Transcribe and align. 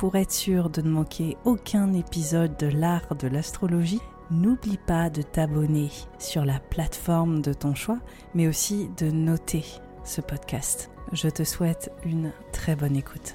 Pour 0.00 0.16
être 0.16 0.32
sûr 0.32 0.70
de 0.70 0.80
ne 0.80 0.88
manquer 0.88 1.36
aucun 1.44 1.92
épisode 1.92 2.56
de 2.56 2.68
l'art 2.68 3.16
de 3.16 3.28
l'astrologie, 3.28 4.00
n'oublie 4.30 4.78
pas 4.78 5.10
de 5.10 5.20
t'abonner 5.20 5.90
sur 6.18 6.46
la 6.46 6.58
plateforme 6.58 7.42
de 7.42 7.52
ton 7.52 7.74
choix, 7.74 7.98
mais 8.32 8.48
aussi 8.48 8.88
de 8.96 9.10
noter 9.10 9.62
ce 10.04 10.22
podcast. 10.22 10.90
Je 11.12 11.28
te 11.28 11.44
souhaite 11.44 11.92
une 12.06 12.32
très 12.50 12.76
bonne 12.76 12.96
écoute. 12.96 13.34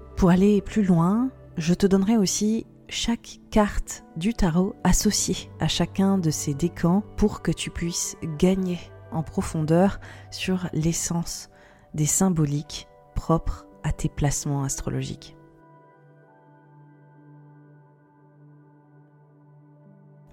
Pour 0.21 0.29
aller 0.29 0.61
plus 0.61 0.83
loin, 0.83 1.31
je 1.57 1.73
te 1.73 1.87
donnerai 1.87 2.15
aussi 2.15 2.67
chaque 2.89 3.39
carte 3.49 4.03
du 4.17 4.35
tarot 4.35 4.75
associée 4.83 5.49
à 5.59 5.67
chacun 5.67 6.19
de 6.19 6.29
ces 6.29 6.53
décans 6.53 7.01
pour 7.17 7.41
que 7.41 7.51
tu 7.51 7.71
puisses 7.71 8.15
gagner 8.37 8.77
en 9.11 9.23
profondeur 9.23 9.99
sur 10.29 10.69
l'essence 10.73 11.49
des 11.95 12.05
symboliques 12.05 12.87
propres 13.15 13.65
à 13.81 13.91
tes 13.91 14.09
placements 14.09 14.63
astrologiques. 14.63 15.35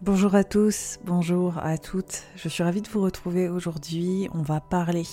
Bonjour 0.02 0.34
à 0.34 0.44
tous, 0.44 0.98
bonjour 1.06 1.56
à 1.56 1.78
toutes. 1.78 2.24
Je 2.36 2.50
suis 2.50 2.62
ravie 2.62 2.82
de 2.82 2.88
vous 2.90 3.00
retrouver 3.00 3.48
aujourd'hui. 3.48 4.28
On 4.34 4.42
va 4.42 4.60
parler 4.60 5.06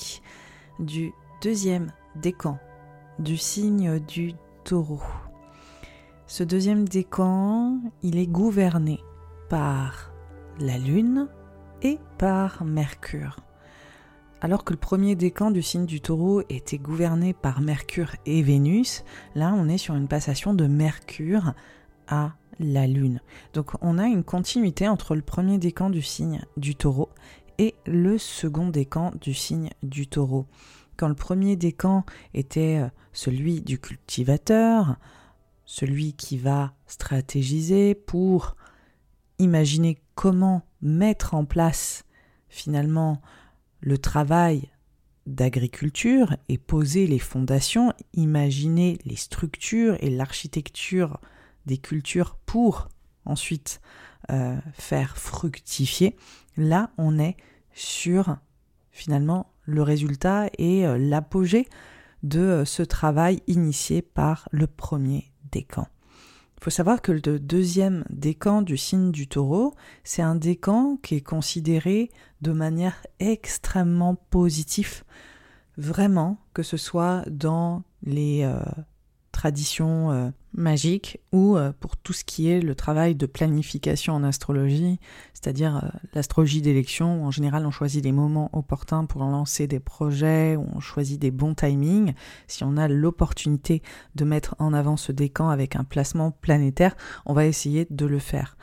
du 0.79 1.13
deuxième 1.41 1.93
décan 2.17 2.59
du 3.19 3.37
signe 3.37 3.99
du 3.99 4.33
Ce 6.27 6.43
deuxième 6.43 6.87
décan, 6.87 7.79
il 8.01 8.17
est 8.17 8.25
gouverné 8.25 8.99
par 9.47 10.11
la 10.59 10.79
Lune 10.79 11.27
et 11.83 11.99
par 12.17 12.63
Mercure. 12.63 13.37
Alors 14.41 14.63
que 14.63 14.73
le 14.73 14.79
premier 14.79 15.15
décan 15.15 15.51
du 15.51 15.61
signe 15.61 15.85
du 15.85 16.01
taureau 16.01 16.41
était 16.49 16.79
gouverné 16.79 17.33
par 17.33 17.61
Mercure 17.61 18.15
et 18.25 18.41
Vénus, 18.41 19.03
là 19.35 19.53
on 19.55 19.69
est 19.69 19.77
sur 19.77 19.93
une 19.95 20.07
passation 20.07 20.55
de 20.55 20.65
Mercure 20.65 21.53
à 22.07 22.33
la 22.59 22.87
Lune. 22.87 23.21
Donc 23.53 23.71
on 23.81 23.99
a 23.99 24.05
une 24.05 24.23
continuité 24.23 24.87
entre 24.87 25.15
le 25.15 25.21
premier 25.21 25.59
décan 25.59 25.91
du 25.91 26.01
signe 26.01 26.41
du 26.57 26.75
taureau 26.75 27.09
et 27.59 27.75
le 27.85 28.17
second 28.17 28.69
décan 28.69 29.11
du 29.21 29.35
signe 29.35 29.69
du 29.83 30.07
taureau. 30.07 30.47
Quand 30.97 31.07
le 31.07 31.15
premier 31.15 31.55
décan 31.55 32.05
était 32.33 32.81
euh, 32.81 32.89
celui 33.13 33.61
du 33.61 33.79
cultivateur, 33.79 34.97
celui 35.65 36.13
qui 36.13 36.37
va 36.37 36.73
stratégiser 36.87 37.95
pour 37.95 38.55
imaginer 39.39 39.97
comment 40.15 40.61
mettre 40.81 41.33
en 41.33 41.45
place 41.45 42.05
finalement 42.49 43.21
le 43.81 43.97
travail 43.97 44.69
d'agriculture 45.25 46.37
et 46.49 46.57
poser 46.57 47.07
les 47.07 47.19
fondations, 47.19 47.93
imaginer 48.13 48.99
les 49.05 49.15
structures 49.15 49.97
et 49.99 50.09
l'architecture 50.09 51.19
des 51.65 51.77
cultures 51.77 52.37
pour 52.45 52.89
ensuite 53.25 53.81
euh, 54.29 54.57
faire 54.73 55.17
fructifier, 55.17 56.15
là 56.57 56.91
on 56.97 57.17
est 57.19 57.37
sur 57.73 58.37
finalement 58.91 59.51
le 59.65 59.81
résultat 59.81 60.49
et 60.57 60.85
euh, 60.85 60.97
l'apogée 60.97 61.67
de 62.23 62.39
euh, 62.39 62.65
ce 62.65 62.83
travail 62.83 63.41
initié 63.47 64.01
par 64.01 64.47
le 64.51 64.67
premier 64.67 65.31
décan. 65.51 65.87
Il 66.57 66.63
faut 66.63 66.69
savoir 66.69 67.01
que 67.01 67.11
le 67.11 67.39
deuxième 67.39 68.05
décan 68.09 68.61
du 68.61 68.77
signe 68.77 69.11
du 69.11 69.27
taureau, 69.27 69.75
c'est 70.03 70.21
un 70.21 70.35
décan 70.35 70.97
qui 71.03 71.15
est 71.15 71.21
considéré 71.21 72.09
de 72.41 72.51
manière 72.51 73.05
extrêmement 73.19 74.15
positive, 74.15 75.03
vraiment, 75.77 76.37
que 76.53 76.63
ce 76.63 76.77
soit 76.77 77.23
dans 77.29 77.83
les 78.03 78.43
euh, 78.43 78.59
tradition 79.35 80.11
euh, 80.11 80.29
magique 80.53 81.19
ou 81.33 81.57
euh, 81.57 81.73
pour 81.77 81.97
tout 81.97 82.13
ce 82.13 82.23
qui 82.23 82.49
est 82.49 82.61
le 82.61 82.73
travail 82.73 83.15
de 83.15 83.25
planification 83.25 84.13
en 84.13 84.23
astrologie, 84.23 84.97
c'est-à-dire 85.33 85.75
euh, 85.83 85.89
l'astrologie 86.13 86.61
d'élection 86.61 87.21
où 87.21 87.25
en 87.25 87.31
général 87.31 87.65
on 87.65 87.71
choisit 87.71 88.01
des 88.01 88.13
moments 88.13 88.49
opportuns 88.53 89.03
pour 89.05 89.25
lancer 89.25 89.67
des 89.67 89.81
projets, 89.81 90.55
on 90.55 90.79
choisit 90.79 91.19
des 91.19 91.31
bons 91.31 91.53
timings. 91.53 92.13
Si 92.47 92.63
on 92.63 92.77
a 92.77 92.87
l'opportunité 92.87 93.83
de 94.15 94.23
mettre 94.23 94.55
en 94.57 94.73
avant 94.73 94.95
ce 94.95 95.11
décan 95.11 95.49
avec 95.49 95.75
un 95.75 95.83
placement 95.83 96.31
planétaire, 96.31 96.95
on 97.25 97.33
va 97.33 97.45
essayer 97.45 97.85
de 97.89 98.05
le 98.05 98.19
faire. 98.19 98.55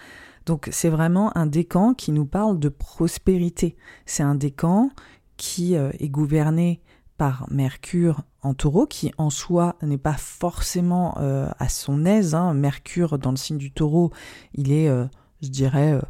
Donc 0.47 0.71
c'est 0.73 0.89
vraiment 0.89 1.37
un 1.37 1.47
décan 1.47 1.93
qui 1.93 2.13
nous 2.13 2.27
parle 2.27 2.59
de 2.59 2.71
prospérité. 2.71 3.77
C'est 4.07 4.23
un 4.23 4.35
décan 4.35 4.89
qui 5.37 5.75
est 5.75 6.09
gouverné 6.09 6.81
par 7.19 7.47
Mercure 7.51 8.23
en 8.43 8.55
taureau, 8.55 8.87
qui 8.87 9.13
en 9.19 9.31
soi 9.31 9.77
n'est 9.83 9.99
pas 9.99 10.17
forcément 10.17 11.17
euh, 11.19 11.49
à 11.59 11.69
son 11.69 12.05
aise. 12.05 12.35
Hein. 12.35 12.55
Mercure 12.55 13.19
dans 13.19 13.31
le 13.31 13.37
signe 13.37 13.59
du 13.59 13.71
taureau, 13.71 14.11
il 14.55 14.73
est, 14.73 14.89
euh, 14.89 15.07
je 15.43 15.49
dirais, 15.49 16.01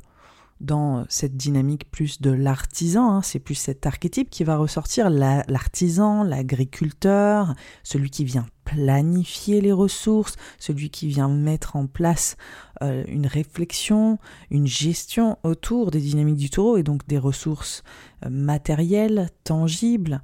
dans 0.62 1.05
cette 1.08 1.37
dynamique 1.37 1.90
plus 1.90 2.20
de 2.20 2.31
l'artisan. 2.31 3.17
Hein. 3.17 3.23
C'est 3.23 3.40
plus 3.40 3.56
cet 3.56 3.84
archétype 3.84 4.31
qui 4.31 4.44
va 4.44 4.56
ressortir, 4.56 5.11
l'artisan, 5.11 6.23
l'agriculteur, 6.23 7.55
celui 7.82 8.11
qui 8.11 8.25
vient 8.25 8.46
planifier 8.64 9.61
les 9.61 9.73
ressources, 9.73 10.37
celui 10.58 10.88
qui 10.88 11.08
vient 11.08 11.29
mettre 11.29 11.76
en 11.76 11.87
place 11.87 12.37
euh, 12.82 13.05
une 13.08 13.26
réflexion, 13.26 14.19
une 14.50 14.67
gestion 14.67 15.37
autour 15.43 15.90
des 15.90 16.00
dynamiques 16.00 16.37
du 16.37 16.50
taureau 16.50 16.76
et 16.76 16.82
donc 16.82 17.06
des 17.06 17.19
ressources 17.19 17.82
euh, 18.25 18.31
matérielles, 18.31 19.29
tangibles, 19.44 20.23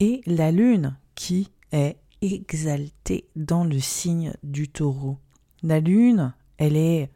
et 0.00 0.22
la 0.26 0.50
lune 0.50 0.96
qui 1.14 1.50
est 1.72 1.98
exaltée 2.22 3.28
dans 3.36 3.64
le 3.64 3.78
signe 3.78 4.32
du 4.42 4.68
taureau. 4.68 5.18
La 5.62 5.80
lune, 5.80 6.34
elle 6.58 6.76
est 6.76 7.10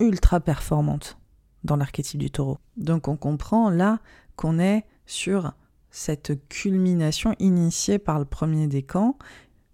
ultra 0.00 0.40
performante 0.40 1.18
dans 1.64 1.76
l'archétype 1.76 2.20
du 2.20 2.30
taureau. 2.30 2.58
Donc 2.76 3.08
on 3.08 3.16
comprend 3.16 3.70
là 3.70 4.00
qu'on 4.36 4.58
est 4.58 4.84
sur 5.06 5.52
cette 5.90 6.48
culmination 6.48 7.34
initiée 7.38 7.98
par 7.98 8.18
le 8.18 8.24
premier 8.24 8.66
décan, 8.66 9.16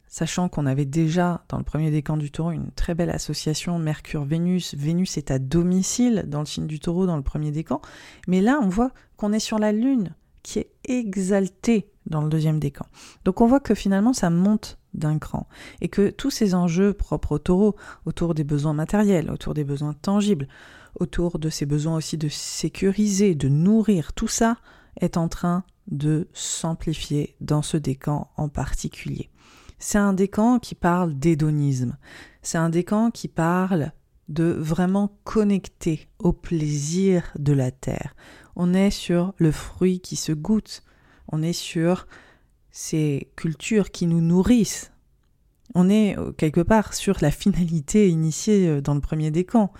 sachant 0.06 0.48
qu'on 0.48 0.66
avait 0.66 0.84
déjà 0.84 1.44
dans 1.48 1.58
le 1.58 1.64
premier 1.64 1.90
décan 1.90 2.16
du 2.16 2.30
taureau 2.30 2.50
une 2.50 2.70
très 2.72 2.94
belle 2.94 3.10
association 3.10 3.78
Mercure-Vénus. 3.78 4.74
Vénus 4.74 5.16
est 5.16 5.30
à 5.30 5.38
domicile 5.38 6.24
dans 6.26 6.40
le 6.40 6.46
signe 6.46 6.66
du 6.66 6.80
taureau 6.80 7.06
dans 7.06 7.16
le 7.16 7.22
premier 7.22 7.50
décan, 7.50 7.80
mais 8.28 8.40
là 8.40 8.60
on 8.62 8.68
voit 8.68 8.92
qu'on 9.16 9.32
est 9.32 9.38
sur 9.38 9.58
la 9.58 9.72
lune 9.72 10.14
qui 10.42 10.58
est 10.58 10.70
exaltée 10.84 11.90
dans 12.10 12.20
le 12.20 12.28
deuxième 12.28 12.58
décan. 12.58 12.86
Donc 13.24 13.40
on 13.40 13.46
voit 13.46 13.60
que 13.60 13.74
finalement 13.74 14.12
ça 14.12 14.30
monte 14.30 14.78
d'un 14.92 15.18
cran 15.18 15.46
et 15.80 15.88
que 15.88 16.10
tous 16.10 16.30
ces 16.30 16.54
enjeux 16.54 16.92
propres 16.92 17.32
au 17.32 17.38
taureau, 17.38 17.76
autour 18.04 18.34
des 18.34 18.44
besoins 18.44 18.74
matériels, 18.74 19.30
autour 19.30 19.54
des 19.54 19.64
besoins 19.64 19.94
tangibles, 19.94 20.48
autour 20.98 21.38
de 21.38 21.48
ces 21.48 21.66
besoins 21.66 21.96
aussi 21.96 22.18
de 22.18 22.28
sécuriser, 22.28 23.34
de 23.34 23.48
nourrir, 23.48 24.12
tout 24.12 24.28
ça 24.28 24.56
est 25.00 25.16
en 25.16 25.28
train 25.28 25.64
de 25.88 26.28
s'amplifier 26.32 27.36
dans 27.40 27.62
ce 27.62 27.76
décan 27.76 28.30
en 28.36 28.48
particulier. 28.48 29.30
C'est 29.78 29.98
un 29.98 30.12
décan 30.12 30.58
qui 30.58 30.74
parle 30.74 31.14
d'hédonisme, 31.14 31.96
c'est 32.42 32.58
un 32.58 32.68
décan 32.68 33.10
qui 33.10 33.28
parle 33.28 33.92
de 34.28 34.44
vraiment 34.44 35.18
connecter 35.24 36.08
au 36.18 36.32
plaisir 36.32 37.32
de 37.38 37.52
la 37.52 37.70
terre. 37.70 38.14
On 38.56 38.74
est 38.74 38.90
sur 38.90 39.34
le 39.38 39.50
fruit 39.50 40.00
qui 40.00 40.16
se 40.16 40.32
goûte, 40.32 40.82
on 41.30 41.42
est 41.42 41.52
sur 41.52 42.06
ces 42.70 43.30
cultures 43.36 43.90
qui 43.90 44.06
nous 44.06 44.20
nourrissent. 44.20 44.92
On 45.74 45.88
est 45.88 46.18
euh, 46.18 46.32
quelque 46.32 46.60
part 46.60 46.94
sur 46.94 47.16
la 47.20 47.30
finalité 47.30 48.08
initiée 48.08 48.68
euh, 48.68 48.80
dans 48.80 48.94
le 48.94 49.00
premier 49.00 49.30
décan 49.30 49.72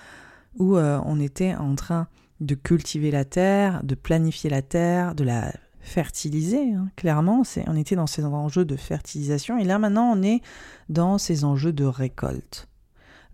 où 0.59 0.77
euh, 0.77 1.01
on 1.05 1.21
était 1.21 1.55
en 1.55 1.75
train 1.75 2.09
de 2.41 2.55
cultiver 2.55 3.11
la 3.11 3.25
terre, 3.25 3.83
de 3.85 3.95
planifier 3.95 4.51
la 4.51 4.63
terre, 4.63 5.15
de 5.15 5.25
la 5.25 5.53
fertiliser. 5.81 6.73
Hein. 6.73 6.89
Clairement, 6.97 7.43
on 7.67 7.77
était 7.77 7.97
dans 7.97 8.07
ces 8.07 8.25
enjeux 8.25 8.65
de 8.65 8.77
fertilisation 8.77 9.59
et 9.59 9.65
là 9.65 9.79
maintenant 9.79 10.13
on 10.17 10.23
est 10.23 10.41
dans 10.89 11.19
ces 11.19 11.45
enjeux 11.45 11.73
de 11.73 11.85
récolte. 11.85 12.69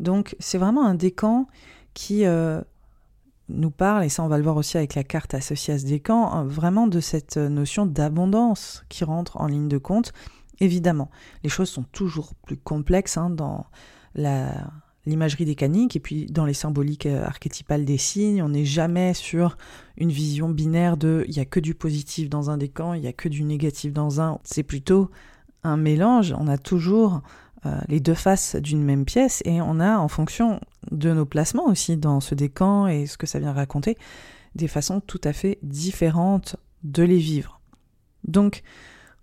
Donc 0.01 0.37
c'est 0.39 0.59
vraiment 0.59 0.85
un 0.85 0.95
décan 0.95 1.47
qui 1.95 2.25
nous 3.49 3.71
parle, 3.71 4.05
et 4.05 4.09
ça 4.09 4.23
on 4.23 4.29
va 4.29 4.39
le 4.39 4.45
voir 4.45 4.57
aussi 4.57 4.77
avec 4.77 4.95
la 4.95 5.05
carte 5.05 5.35
associée 5.35 5.75
à 5.75 5.79
ce 5.79 5.87
décan, 5.87 6.31
hein, 6.33 6.45
vraiment 6.45 6.87
de 6.87 7.01
cette 7.01 7.37
notion 7.37 7.87
d'abondance 7.87 8.85
qui 8.89 9.05
rentre 9.05 9.41
en 9.41 9.47
ligne 9.47 9.69
de 9.69 9.79
compte. 9.79 10.13
Évidemment, 10.61 11.11
les 11.43 11.51
choses 11.51 11.69
sont 11.69 11.85
toujours 11.85 12.35
plus 12.35 12.57
complexes 12.57 13.17
hein, 13.17 13.31
dans 13.31 13.67
l'imagerie 15.05 15.45
décanique 15.45 15.97
et 15.97 16.01
puis 16.01 16.27
dans 16.27 16.47
les 16.47 16.55
symboliques 16.55 17.07
euh, 17.07 17.25
archétypales 17.25 17.85
des 17.85 17.99
signes, 17.99 18.43
on 18.43 18.49
n'est 18.49 18.65
jamais 18.65 19.15
sur 19.15 19.57
une 19.99 20.11
vision 20.11 20.49
binaire 20.49 20.97
de 20.97 21.25
il 21.29 21.37
y 21.37 21.41
a 21.41 21.45
que 21.45 21.61
du 21.61 21.75
positif 21.75 22.31
dans 22.31 22.51
un 22.51 22.57
décan, 22.57 22.95
il 22.95 23.05
y 23.05 23.07
a 23.07 23.13
que 23.13 23.29
du 23.29 23.45
négatif 23.45 23.93
dans 23.93 24.21
un. 24.21 24.39
C'est 24.45 24.63
plutôt 24.63 25.11
un 25.63 25.77
mélange. 25.77 26.35
On 26.39 26.49
a 26.49 26.59
toujours 26.59 27.15
euh, 27.15 27.19
les 27.89 27.99
deux 27.99 28.15
faces 28.15 28.55
d'une 28.55 28.85
même 28.85 29.05
pièce 29.05 29.43
et 29.45 29.61
on 29.61 29.81
a 29.81 29.99
en 29.99 30.07
fonction 30.07 30.61
de 30.93 31.13
nos 31.13 31.27
placements 31.27 31.67
aussi 31.67 31.97
dans 31.97 32.21
ce 32.21 32.35
décan 32.35 32.87
et 32.87 33.07
ce 33.07 33.19
que 33.19 33.27
ça 33.27 33.41
vient 33.41 33.53
raconter 33.53 33.97
des 34.55 34.69
façons 34.69 35.01
tout 35.01 35.21
à 35.25 35.33
fait 35.33 35.59
différentes 35.63 36.57
de 36.83 37.03
les 37.03 37.19
vivre. 37.19 37.61
Donc 38.25 38.63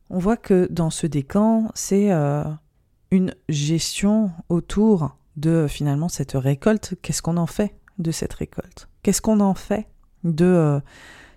on 0.10 0.20
voit 0.20 0.38
que 0.38 0.68
dans 0.70 0.90
ce 0.90 1.08
décan, 1.08 1.72
c'est 1.74 2.12
euh, 2.12 2.44
une 3.12 3.34
gestion 3.50 4.32
autour 4.50 5.18
de 5.36 5.66
finalement 5.68 6.10
cette 6.10 6.34
récolte, 6.34 6.96
qu'est-ce 7.02 7.22
qu'on 7.22 7.38
en 7.38 7.48
fait 7.48 7.76
de 7.98 8.12
cette 8.12 8.34
récolte? 8.34 8.88
Qu'est-ce 9.02 9.22
qu'on 9.22 9.40
en 9.40 9.56
fait 9.56 9.88
de 10.24 10.46
euh, 10.46 10.80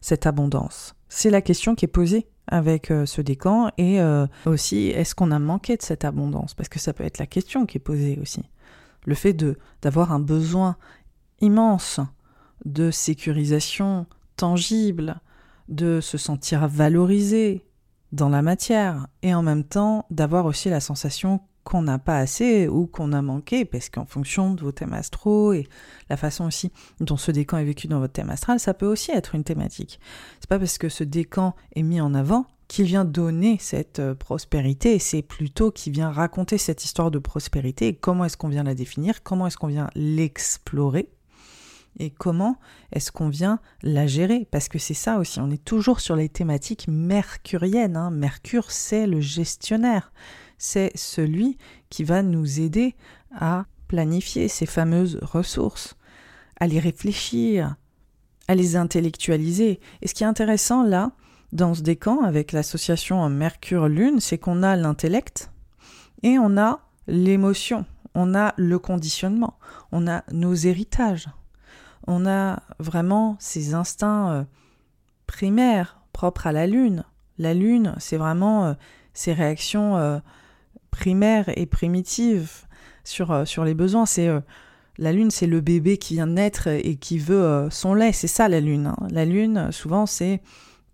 cette 0.00 0.26
abondance? 0.26 0.94
C'est 1.08 1.30
la 1.30 1.40
question 1.40 1.74
qui 1.74 1.86
est 1.86 1.88
posée 1.88 2.26
avec 2.48 2.90
euh, 2.90 3.06
ce 3.06 3.20
décan 3.20 3.70
et 3.78 4.00
euh, 4.00 4.26
aussi 4.44 4.88
est-ce 4.88 5.14
qu'on 5.14 5.30
a 5.30 5.38
manqué 5.38 5.76
de 5.76 5.82
cette 5.82 6.04
abondance? 6.04 6.54
Parce 6.54 6.68
que 6.68 6.78
ça 6.78 6.92
peut 6.92 7.04
être 7.04 7.18
la 7.18 7.26
question 7.26 7.66
qui 7.66 7.78
est 7.78 7.80
posée 7.80 8.18
aussi. 8.20 8.42
Le 9.04 9.14
fait 9.14 9.32
de 9.32 9.58
d'avoir 9.82 10.12
un 10.12 10.20
besoin 10.20 10.76
immense 11.40 12.00
de 12.64 12.90
sécurisation 12.90 14.06
tangible, 14.36 15.20
de 15.68 16.00
se 16.00 16.18
sentir 16.18 16.66
valorisé 16.68 17.64
dans 18.12 18.28
la 18.28 18.42
matière 18.42 19.06
et 19.22 19.34
en 19.34 19.42
même 19.42 19.64
temps 19.64 20.06
d'avoir 20.10 20.46
aussi 20.46 20.70
la 20.70 20.80
sensation 20.80 21.40
qu'on 21.66 21.82
n'a 21.82 21.98
pas 21.98 22.18
assez 22.18 22.68
ou 22.68 22.86
qu'on 22.86 23.12
a 23.12 23.20
manqué, 23.22 23.64
parce 23.64 23.88
qu'en 23.88 24.06
fonction 24.06 24.54
de 24.54 24.62
vos 24.62 24.70
thèmes 24.70 24.92
astraux 24.92 25.52
et 25.52 25.66
la 26.08 26.16
façon 26.16 26.46
aussi 26.46 26.70
dont 27.00 27.16
ce 27.16 27.32
décan 27.32 27.58
est 27.58 27.64
vécu 27.64 27.88
dans 27.88 27.98
votre 27.98 28.12
thème 28.12 28.30
astral, 28.30 28.60
ça 28.60 28.72
peut 28.72 28.86
aussi 28.86 29.10
être 29.10 29.34
une 29.34 29.42
thématique. 29.42 29.98
C'est 30.38 30.48
pas 30.48 30.60
parce 30.60 30.78
que 30.78 30.88
ce 30.88 31.02
décan 31.02 31.56
est 31.74 31.82
mis 31.82 32.00
en 32.00 32.14
avant 32.14 32.46
qu'il 32.68 32.86
vient 32.86 33.04
donner 33.04 33.58
cette 33.60 33.98
euh, 33.98 34.14
prospérité, 34.14 35.00
c'est 35.00 35.22
plutôt 35.22 35.72
qu'il 35.72 35.92
vient 35.92 36.10
raconter 36.10 36.56
cette 36.56 36.84
histoire 36.84 37.10
de 37.10 37.18
prospérité 37.18 37.94
comment 37.94 38.24
est-ce 38.24 38.36
qu'on 38.36 38.48
vient 38.48 38.64
la 38.64 38.74
définir, 38.74 39.24
comment 39.24 39.48
est-ce 39.48 39.56
qu'on 39.56 39.66
vient 39.66 39.90
l'explorer 39.96 41.10
et 41.98 42.10
comment 42.10 42.58
est-ce 42.92 43.10
qu'on 43.10 43.28
vient 43.28 43.58
la 43.82 44.06
gérer 44.06 44.46
Parce 44.50 44.68
que 44.68 44.78
c'est 44.78 44.94
ça 44.94 45.18
aussi, 45.18 45.40
on 45.40 45.50
est 45.50 45.64
toujours 45.64 45.98
sur 45.98 46.14
les 46.14 46.28
thématiques 46.28 46.86
mercuriennes. 46.88 47.96
Hein. 47.96 48.10
Mercure, 48.10 48.70
c'est 48.70 49.06
le 49.06 49.20
gestionnaire 49.20 50.12
c'est 50.58 50.92
celui 50.94 51.58
qui 51.90 52.04
va 52.04 52.22
nous 52.22 52.60
aider 52.60 52.94
à 53.34 53.66
planifier 53.88 54.48
ces 54.48 54.66
fameuses 54.66 55.18
ressources, 55.22 55.96
à 56.58 56.66
les 56.66 56.78
réfléchir, 56.78 57.76
à 58.48 58.54
les 58.54 58.76
intellectualiser. 58.76 59.80
Et 60.02 60.08
ce 60.08 60.14
qui 60.14 60.24
est 60.24 60.26
intéressant 60.26 60.82
là, 60.82 61.12
dans 61.52 61.74
ce 61.74 61.82
décan, 61.82 62.22
avec 62.22 62.52
l'association 62.52 63.28
Mercure-Lune, 63.28 64.20
c'est 64.20 64.38
qu'on 64.38 64.62
a 64.62 64.76
l'intellect 64.76 65.50
et 66.22 66.38
on 66.38 66.56
a 66.58 66.80
l'émotion, 67.06 67.86
on 68.14 68.34
a 68.34 68.54
le 68.56 68.78
conditionnement, 68.78 69.58
on 69.92 70.08
a 70.08 70.24
nos 70.32 70.54
héritages, 70.54 71.28
on 72.06 72.26
a 72.26 72.62
vraiment 72.78 73.36
ces 73.38 73.74
instincts 73.74 74.32
euh, 74.32 74.44
primaires 75.26 76.00
propres 76.12 76.46
à 76.46 76.52
la 76.52 76.66
Lune. 76.66 77.04
La 77.38 77.54
Lune, 77.54 77.94
c'est 77.98 78.16
vraiment 78.16 78.66
euh, 78.66 78.74
ces 79.12 79.32
réactions 79.32 79.96
euh, 79.96 80.18
primaire 80.96 81.44
et 81.56 81.66
primitive 81.66 82.64
sur, 83.04 83.30
euh, 83.30 83.44
sur 83.44 83.64
les 83.64 83.74
besoins. 83.74 84.06
C'est 84.06 84.28
euh, 84.28 84.40
la 84.96 85.12
lune, 85.12 85.30
c'est 85.30 85.46
le 85.46 85.60
bébé 85.60 85.98
qui 85.98 86.14
vient 86.14 86.26
naître 86.26 86.68
et 86.68 86.96
qui 86.96 87.18
veut 87.18 87.44
euh, 87.44 87.68
son 87.68 87.92
lait. 87.92 88.12
C'est 88.12 88.28
ça 88.28 88.48
la 88.48 88.60
lune. 88.60 88.86
Hein. 88.86 89.06
La 89.10 89.26
lune, 89.26 89.70
souvent, 89.72 90.06
c'est 90.06 90.40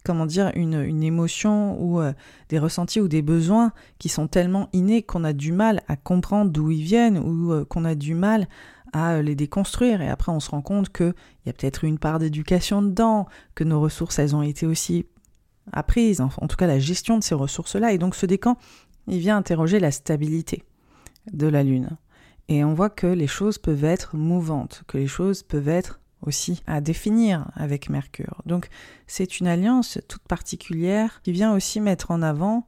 comment 0.05 0.27
dire 0.27 0.51
une, 0.57 0.83
une 0.83 1.05
émotion 1.05 1.81
ou 1.81 2.01
des 2.49 2.59
ressentis 2.59 3.01
ou 3.01 3.07
des 3.07 3.23
besoins 3.23 3.71
qui 4.01 4.09
sont 4.09 4.27
tellement 4.27 4.69
innés 4.73 5.05
qu'on 5.05 5.23
a 5.23 5.33
du 5.33 5.53
mal 5.53 5.81
à 5.87 5.95
comprendre 5.95 6.51
d'où 6.51 6.73
ils 6.73 6.83
viennent 6.83 7.19
ou 7.19 7.65
qu'on 7.67 7.85
a 7.85 7.95
du 7.95 8.17
mal 8.17 8.49
à 8.93 9.23
les 9.23 9.37
déconstruire 9.37 10.03
et 10.03 10.09
après 10.09 10.33
on 10.33 10.41
se 10.41 10.51
rend 10.51 10.61
compte 10.61 10.93
qu'il 10.93 11.15
y 11.47 11.51
a 11.51 11.53
peut-être 11.53 11.85
une 11.85 12.01
part 12.01 12.19
d'éducation 12.19 12.83
dedans, 12.83 13.29
que 13.55 13.63
nos 13.63 13.81
ressources 13.81 14.19
elles 14.19 14.35
ont 14.35 14.43
été 14.43 14.67
aussi 14.67 15.07
apprises, 15.73 16.21
en, 16.21 16.31
en 16.37 16.49
tout 16.49 16.57
cas 16.57 16.67
la 16.67 16.81
gestion 16.81 17.17
de 17.17 17.23
ces 17.23 17.37
ressources-là 17.37 17.93
et 17.93 17.99
donc 17.99 18.17
ce 18.17 18.27
décan 18.27 18.57
il 19.07 19.19
vient 19.19 19.37
interroger 19.37 19.81
la 19.81 19.91
stabilité 19.91 20.65
de 21.33 21.47
la 21.47 21.63
Lune. 21.63 21.91
Et 22.49 22.65
on 22.65 22.75
voit 22.75 22.91
que 22.91 23.07
les 23.07 23.27
choses 23.27 23.59
peuvent 23.59 23.85
être 23.85 24.17
mouvantes, 24.17 24.83
que 24.87 24.99
les 24.99 25.07
choses 25.07 25.43
peuvent 25.43 25.69
être 25.69 26.01
aussi 26.23 26.63
à 26.67 26.81
définir 26.81 27.51
avec 27.55 27.89
Mercure. 27.89 28.43
Donc 28.47 28.69
c'est 29.07 29.41
une 29.41 29.47
alliance 29.47 29.99
toute 30.09 30.23
particulière 30.23 31.21
qui 31.23 31.33
vient 31.33 31.55
aussi 31.55 31.81
mettre 31.81 32.11
en 32.11 32.23
avant 32.23 32.67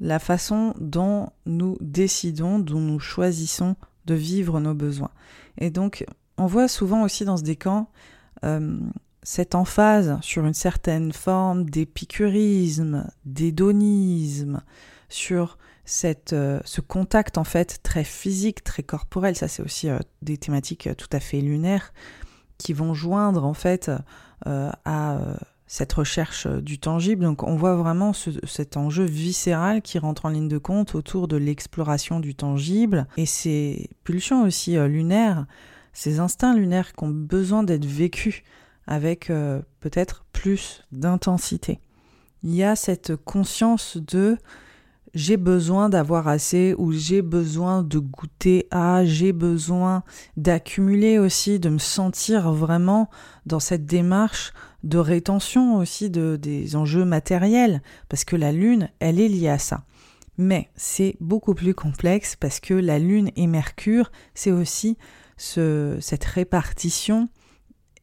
la 0.00 0.18
façon 0.18 0.74
dont 0.80 1.30
nous 1.46 1.76
décidons, 1.80 2.58
dont 2.58 2.80
nous 2.80 2.98
choisissons 2.98 3.76
de 4.04 4.14
vivre 4.14 4.60
nos 4.60 4.74
besoins. 4.74 5.12
Et 5.58 5.70
donc 5.70 6.04
on 6.36 6.46
voit 6.46 6.68
souvent 6.68 7.02
aussi 7.02 7.24
dans 7.24 7.36
ce 7.36 7.44
décan 7.44 7.88
euh, 8.44 8.78
cette 9.22 9.54
emphase 9.54 10.18
sur 10.20 10.44
une 10.44 10.54
certaine 10.54 11.12
forme 11.12 11.68
d'épicurisme, 11.68 13.06
d'hédonisme, 13.24 14.62
sur 15.08 15.58
cette, 15.84 16.32
euh, 16.32 16.60
ce 16.64 16.80
contact 16.80 17.38
en 17.38 17.44
fait 17.44 17.80
très 17.82 18.04
physique, 18.04 18.64
très 18.64 18.82
corporel. 18.82 19.36
Ça, 19.36 19.48
c'est 19.48 19.62
aussi 19.62 19.88
euh, 19.88 19.98
des 20.22 20.36
thématiques 20.38 20.88
tout 20.96 21.08
à 21.12 21.20
fait 21.20 21.40
lunaires 21.40 21.92
qui 22.58 22.72
vont 22.72 22.94
joindre 22.94 23.44
en 23.44 23.54
fait 23.54 23.90
à 24.44 25.18
cette 25.66 25.92
recherche 25.92 26.46
du 26.46 26.78
tangible. 26.78 27.24
Donc 27.24 27.42
on 27.42 27.56
voit 27.56 27.74
vraiment 27.74 28.12
cet 28.12 28.76
enjeu 28.76 29.02
viscéral 29.02 29.82
qui 29.82 29.98
rentre 29.98 30.26
en 30.26 30.28
ligne 30.28 30.46
de 30.46 30.58
compte 30.58 30.94
autour 30.94 31.26
de 31.26 31.36
l'exploration 31.36 32.20
du 32.20 32.36
tangible 32.36 33.08
et 33.16 33.26
ces 33.26 33.90
pulsions 34.04 34.44
aussi 34.44 34.76
lunaires 34.76 35.46
ces 35.92 36.20
instincts 36.20 36.54
lunaires 36.54 36.92
qui 36.92 37.04
ont 37.04 37.10
besoin 37.10 37.62
d'être 37.62 37.84
vécus 37.84 38.42
avec 38.92 39.30
euh, 39.30 39.62
peut-être 39.80 40.26
plus 40.34 40.84
d'intensité. 40.92 41.80
Il 42.42 42.54
y 42.54 42.62
a 42.62 42.76
cette 42.76 43.16
conscience 43.16 43.96
de 43.96 44.36
j'ai 45.14 45.38
besoin 45.38 45.88
d'avoir 45.88 46.28
assez 46.28 46.74
ou 46.76 46.92
j'ai 46.92 47.22
besoin 47.22 47.82
de 47.82 47.98
goûter 47.98 48.66
à, 48.70 49.06
j'ai 49.06 49.32
besoin 49.32 50.02
d'accumuler 50.36 51.18
aussi, 51.18 51.58
de 51.58 51.70
me 51.70 51.78
sentir 51.78 52.52
vraiment 52.52 53.08
dans 53.46 53.60
cette 53.60 53.86
démarche 53.86 54.52
de 54.84 54.98
rétention 54.98 55.76
aussi 55.76 56.10
de, 56.10 56.36
des 56.36 56.76
enjeux 56.76 57.06
matériels, 57.06 57.82
parce 58.10 58.24
que 58.26 58.36
la 58.36 58.52
Lune, 58.52 58.90
elle 59.00 59.20
est 59.20 59.28
liée 59.28 59.48
à 59.48 59.58
ça. 59.58 59.84
Mais 60.36 60.68
c'est 60.76 61.16
beaucoup 61.20 61.54
plus 61.54 61.74
complexe 61.74 62.36
parce 62.36 62.60
que 62.60 62.74
la 62.74 62.98
Lune 62.98 63.30
et 63.36 63.46
Mercure, 63.46 64.12
c'est 64.34 64.52
aussi 64.52 64.98
cette 65.38 66.24
répartition 66.24 67.30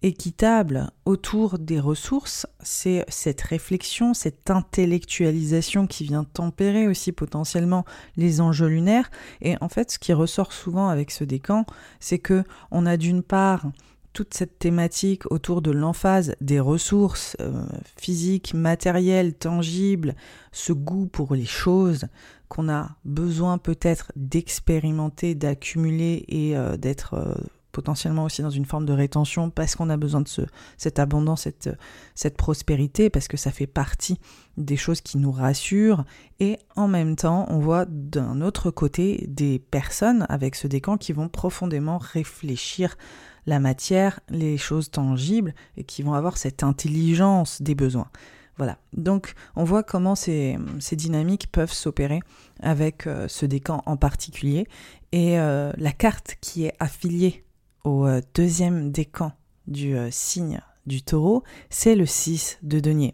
équitable 0.02 0.92
autour 1.06 1.60
des 1.60 1.80
ressources, 1.80 2.48
c'est 2.62 3.06
cette 3.10 3.42
réflexion, 3.42 4.14
cette 4.14 4.50
intellectualisation 4.50 5.88
qui 5.88 6.06
vient 6.06 6.24
tempérer 6.24 6.88
aussi 6.88 7.12
potentiellement 7.12 7.86
les 8.16 8.40
enjeux 8.40 8.68
lunaires. 8.68 9.12
Et 9.42 9.56
en 9.62 9.70
fait, 9.70 9.92
ce 9.92 10.00
qui 10.00 10.14
ressort 10.14 10.54
souvent 10.54 10.88
avec 10.88 11.12
ce 11.12 11.24
décan, 11.24 11.66
c'est 12.00 12.20
que 12.20 12.44
on 12.72 12.86
a 12.86 12.98
d'une 12.98 13.24
part 13.24 13.66
toute 14.14 14.34
cette 14.34 14.58
thématique 14.58 15.32
autour 15.32 15.62
de 15.62 15.72
l'emphase 15.72 16.36
des 16.42 16.60
ressources 16.60 17.38
euh, 17.42 17.66
physiques, 17.96 18.54
matérielles, 18.54 19.34
tangibles, 19.34 20.16
ce 20.52 20.74
goût 20.74 21.06
pour 21.06 21.36
les 21.36 21.46
choses, 21.46 22.08
qu'on 22.48 22.70
a 22.70 22.90
besoin 23.06 23.60
peut-être 23.60 24.12
d'expérimenter, 24.16 25.36
d'accumuler 25.36 26.26
et 26.28 26.58
euh, 26.58 26.76
d'être 26.78 27.14
euh, 27.14 27.36
potentiellement 27.80 28.26
aussi 28.26 28.42
dans 28.42 28.50
une 28.50 28.66
forme 28.66 28.86
de 28.86 28.92
rétention 28.92 29.50
parce 29.50 29.78
qu'on 29.78 29.90
a 29.90 29.96
besoin 29.96 30.20
de 30.20 30.28
ce, 30.28 30.42
cette 30.76 31.00
abondance, 31.00 31.48
cette, 32.14 32.36
prospérité, 32.36 33.10
parce 33.10 33.30
que 33.30 33.38
ça 33.38 33.52
fait 33.52 33.68
partie 33.68 34.20
des 34.58 34.76
choses 34.76 35.00
qui 35.00 35.18
nous 35.18 35.32
rassurent. 35.32 36.04
Et 36.42 36.58
en 36.76 36.90
même 36.90 37.16
temps, 37.16 37.46
on 37.48 37.60
voit 37.60 37.86
d'un 37.88 38.42
autre 38.42 38.70
côté 38.70 39.24
des 39.30 39.60
personnes 39.60 40.26
avec 40.28 40.56
ce 40.56 40.68
décan 40.68 40.98
qui 40.98 41.14
vont 41.14 41.30
profondément 41.30 41.98
réfléchir 42.00 42.98
la 43.46 43.62
matière, 43.62 44.20
les 44.28 44.58
choses 44.58 44.92
tangibles, 44.92 45.54
et 45.78 45.86
qui 45.86 46.04
vont 46.04 46.16
avoir 46.16 46.36
cette 46.36 46.64
intelligence 46.64 47.62
des 47.62 47.76
besoins. 47.76 48.10
Voilà. 48.58 48.78
Donc, 48.92 49.36
on 49.56 49.64
voit 49.64 49.84
comment 49.84 50.16
ces, 50.16 50.58
dynamiques 50.92 51.50
peuvent 51.50 51.72
s'opérer 51.72 52.20
avec 52.62 53.08
euh, 53.08 53.30
ce 53.30 53.46
décan 53.46 53.82
en 53.86 53.96
particulier. 53.96 54.68
Et 55.14 55.40
euh, 55.40 55.72
la 55.78 55.94
carte 55.94 56.36
qui 56.42 56.66
est 56.66 56.74
affiliée 56.82 57.46
au 57.84 58.06
euh, 58.06 58.22
deuxième 58.34 58.92
décan 58.92 59.32
du 59.68 59.96
signe 60.10 60.62
du 60.88 61.04
taureau, 61.04 61.44
c'est 61.70 61.96
le 61.96 62.06
6 62.06 62.60
de 62.64 62.80
denier. 62.80 63.14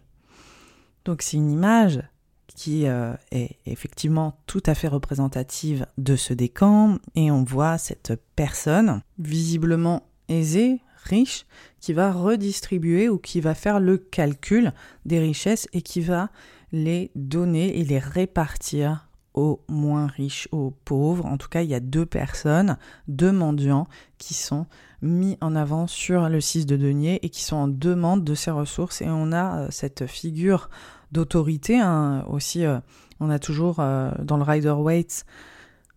Donc, 1.04 1.22
c'est 1.22 1.38
une 1.38 1.52
image 1.52 2.02
qui 2.48 2.86
est 2.86 3.58
effectivement 3.66 4.40
tout 4.48 4.64
à 4.66 4.74
fait 4.76 4.88
représentative 4.88 5.86
de 5.98 6.16
ce 6.16 6.34
décan. 6.34 7.00
Et 7.16 7.30
on 7.30 7.44
voit 7.44 7.78
cette 7.78 8.14
personne 8.38 9.02
visiblement 9.20 10.04
aisée, 10.30 10.80
riche, 11.04 11.46
qui 11.80 11.94
va 11.94 12.12
redistribuer 12.12 13.10
ou 13.10 13.18
qui 13.18 13.42
va 13.42 13.54
faire 13.54 13.80
le 13.80 13.98
calcul 13.98 14.74
des 15.06 15.20
richesses 15.20 15.68
et 15.74 15.82
qui 15.82 16.02
va 16.02 16.30
les 16.72 17.12
donner 17.16 17.80
et 17.80 17.84
les 17.84 18.00
répartir 18.00 19.05
aux 19.36 19.62
moins 19.68 20.08
riches, 20.08 20.48
aux 20.52 20.72
pauvres. 20.86 21.26
En 21.26 21.38
tout 21.38 21.50
cas, 21.50 21.62
il 21.62 21.70
y 21.70 21.76
a 21.76 21.80
deux 21.80 22.06
personnes, 22.06 22.78
deux 23.08 23.32
mendiants 23.32 23.88
qui 24.18 24.34
sont 24.34 24.66
mis 25.02 25.38
en 25.42 25.56
avant 25.56 25.88
sur 25.88 26.30
le 26.30 26.42
6 26.42 26.66
de 26.66 26.78
denier 26.78 27.20
et 27.24 27.30
qui 27.30 27.44
sont 27.44 27.58
en 27.58 27.68
demande 27.68 28.24
de 28.24 28.34
ces 28.34 28.52
ressources. 28.52 29.02
Et 29.02 29.08
on 29.08 29.32
a 29.32 29.60
euh, 29.60 29.68
cette 29.70 30.08
figure 30.08 30.70
d'autorité 31.12 31.80
hein, 31.80 32.26
aussi. 32.28 32.66
Euh, 32.66 32.80
on 33.20 33.30
a 33.30 33.38
toujours 33.38 33.78
euh, 33.80 34.12
dans 34.24 34.38
le 34.38 34.44
Rider 34.44 34.72
Waite 34.72 35.26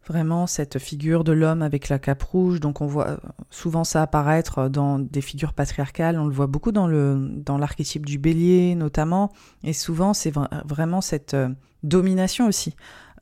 vraiment 0.07 0.47
cette 0.47 0.79
figure 0.79 1.23
de 1.23 1.33
l'homme 1.33 1.61
avec 1.61 1.91
la 1.91 1.99
cape 1.99 2.23
rouge. 2.23 2.61
Donc 2.61 2.81
on 2.81 2.87
voit 2.87 3.19
souvent 3.51 3.85
ça 3.85 4.03
apparaître 4.03 4.69
dans 4.69 4.99
des 4.99 5.21
figures 5.21 5.53
patriarcales. 5.53 6.19
On 6.19 6.27
le 6.27 6.33
voit 6.33 6.47
beaucoup 6.47 6.73
dans 6.73 6.89
dans 6.89 7.59
l'archétype 7.59 8.07
du 8.07 8.19
bélier 8.19 8.75
notamment. 8.75 9.31
Et 9.65 9.75
souvent 9.75 10.15
c'est 10.15 10.33
vraiment 10.65 11.03
cette 11.03 11.37
domination 11.83 12.49
aussi 12.49 12.75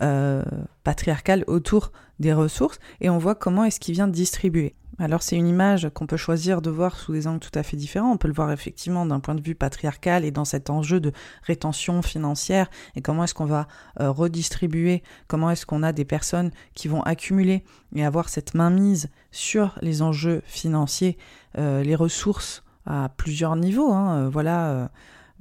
euh, 0.03 0.43
patriarcale 0.85 1.45
autour 1.47 1.93
des 2.19 2.33
ressources. 2.33 2.79
Et 3.00 3.11
on 3.11 3.19
voit 3.19 3.35
comment 3.35 3.65
est-ce 3.65 3.81
qu'il 3.81 3.95
vient 3.95 4.09
distribuer. 4.09 4.75
Alors 4.99 5.23
c'est 5.23 5.37
une 5.37 5.47
image 5.47 5.91
qu'on 5.93 6.07
peut 6.07 6.17
choisir 6.17 6.62
de 6.62 6.71
voir 6.71 6.97
sous 6.97 7.12
des 7.12 7.26
angles 7.26 7.41
tout 7.41 7.57
à 7.59 7.62
fait 7.62 7.76
différents. 7.76 8.12
On 8.12 8.17
peut 8.17 8.29
le 8.29 8.35
voir 8.35 8.50
effectivement 8.50 9.05
d'un 9.05 9.21
point 9.21 9.35
de 9.35 9.43
vue 9.43 9.55
patriarcal 9.55 10.25
et 10.25 10.31
dans 10.31 10.47
cet 10.47 10.71
enjeu 10.71 11.00
de 11.00 11.12
rétention 11.43 12.00
financière 12.00 12.71
et 12.95 13.03
comment 13.03 13.25
est-ce 13.25 13.35
qu'on 13.35 13.45
va 13.45 13.69
euh, 14.00 14.11
redistribuer, 14.11 15.03
comment 15.29 15.50
est-ce 15.50 15.67
qu'on 15.67 15.83
a 15.83 15.93
des 15.93 16.07
personnes 16.07 16.50
qui 16.75 16.88
vont 16.88 17.03
accumuler 17.03 17.62
et 17.95 18.07
avoir 18.07 18.31
cette 18.31 18.55
mainmise 18.55 19.11
sur 19.33 19.79
les 19.83 20.00
enjeux 20.00 20.43
financiers, 20.47 21.19
euh, 21.59 21.83
les 21.83 21.95
ressources 21.95 22.62
à 22.87 23.11
plusieurs 23.15 23.57
niveaux. 23.57 23.93
Hein, 23.93 24.17
euh, 24.17 24.29
voilà. 24.31 24.91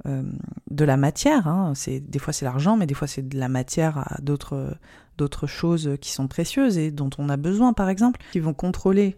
De 0.06 0.84
la 0.84 0.96
matière, 0.96 1.48
hein. 1.48 1.72
c'est 1.74 2.00
des 2.00 2.18
fois 2.18 2.32
c'est 2.32 2.44
l'argent, 2.44 2.76
mais 2.76 2.86
des 2.86 2.94
fois 2.94 3.08
c'est 3.08 3.28
de 3.28 3.38
la 3.38 3.48
matière 3.48 3.98
à 3.98 4.20
d'autres 4.22 4.76
d'autres 5.18 5.46
choses 5.46 5.96
qui 6.00 6.12
sont 6.12 6.28
précieuses 6.28 6.78
et 6.78 6.90
dont 6.90 7.10
on 7.18 7.28
a 7.28 7.36
besoin, 7.36 7.72
par 7.72 7.88
exemple, 7.88 8.20
qui 8.32 8.40
vont 8.40 8.54
contrôler 8.54 9.16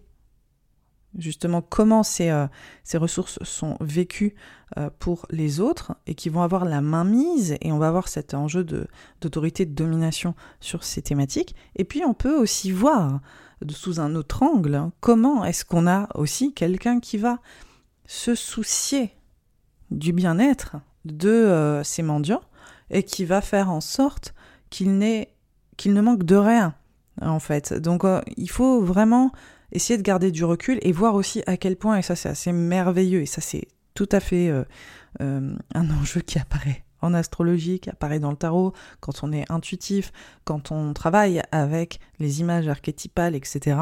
justement 1.17 1.61
comment 1.61 2.03
ces, 2.03 2.29
euh, 2.29 2.47
ces 2.83 2.97
ressources 2.97 3.39
sont 3.43 3.77
vécues 3.81 4.35
euh, 4.77 4.89
pour 4.99 5.25
les 5.31 5.59
autres 5.59 5.95
et 6.05 6.13
qui 6.13 6.29
vont 6.29 6.43
avoir 6.43 6.65
la 6.65 6.81
main 6.81 7.03
mise 7.03 7.57
et 7.61 7.71
on 7.71 7.79
va 7.79 7.87
avoir 7.87 8.07
cet 8.07 8.33
enjeu 8.33 8.63
d'autorité, 9.21 9.65
de, 9.65 9.73
domination 9.73 10.35
sur 10.59 10.83
ces 10.83 11.01
thématiques. 11.01 11.55
Et 11.75 11.83
puis 11.83 12.03
on 12.05 12.13
peut 12.13 12.37
aussi 12.37 12.71
voir 12.71 13.21
sous 13.69 13.99
un 13.99 14.15
autre 14.15 14.43
angle 14.43 14.75
hein, 14.75 14.91
comment 14.99 15.43
est-ce 15.43 15.65
qu'on 15.65 15.87
a 15.87 16.07
aussi 16.15 16.53
quelqu'un 16.53 16.99
qui 16.99 17.17
va 17.17 17.39
se 18.05 18.35
soucier 18.35 19.11
du 19.91 20.13
bien-être 20.13 20.77
de 21.05 21.29
euh, 21.29 21.83
ces 21.83 22.03
mendiants 22.03 22.41
et 22.89 23.03
qui 23.03 23.25
va 23.25 23.41
faire 23.41 23.69
en 23.69 23.81
sorte 23.81 24.33
qu'il 24.69 25.25
qu'il 25.77 25.93
ne 25.93 26.01
manque 26.01 26.23
de 26.23 26.35
rien 26.35 26.75
en 27.21 27.39
fait. 27.39 27.73
Donc 27.73 28.03
il 28.37 28.49
faut 28.49 28.81
vraiment 28.81 29.31
essayer 29.71 29.97
de 29.97 30.03
garder 30.03 30.31
du 30.31 30.43
recul 30.43 30.79
et 30.81 30.91
voir 30.91 31.15
aussi 31.15 31.43
à 31.47 31.57
quel 31.57 31.75
point, 31.75 31.97
et 31.97 32.01
ça 32.01 32.15
c'est 32.15 32.29
assez 32.29 32.51
merveilleux, 32.51 33.21
et 33.21 33.25
ça 33.25 33.41
c'est 33.41 33.67
tout 33.93 34.09
à 34.11 34.19
fait 34.19 34.49
euh, 34.49 34.63
euh, 35.21 35.55
un 35.73 35.89
enjeu 35.89 36.21
qui 36.21 36.39
apparaît 36.39 36.83
en 37.01 37.13
astrologie, 37.13 37.79
qui 37.79 37.89
apparaît 37.89 38.19
dans 38.19 38.31
le 38.31 38.37
tarot, 38.37 38.73
quand 38.99 39.23
on 39.23 39.31
est 39.31 39.49
intuitif, 39.49 40.11
quand 40.43 40.71
on 40.71 40.93
travaille 40.93 41.41
avec 41.51 41.99
les 42.19 42.41
images 42.41 42.67
archétypales, 42.67 43.35
etc., 43.35 43.77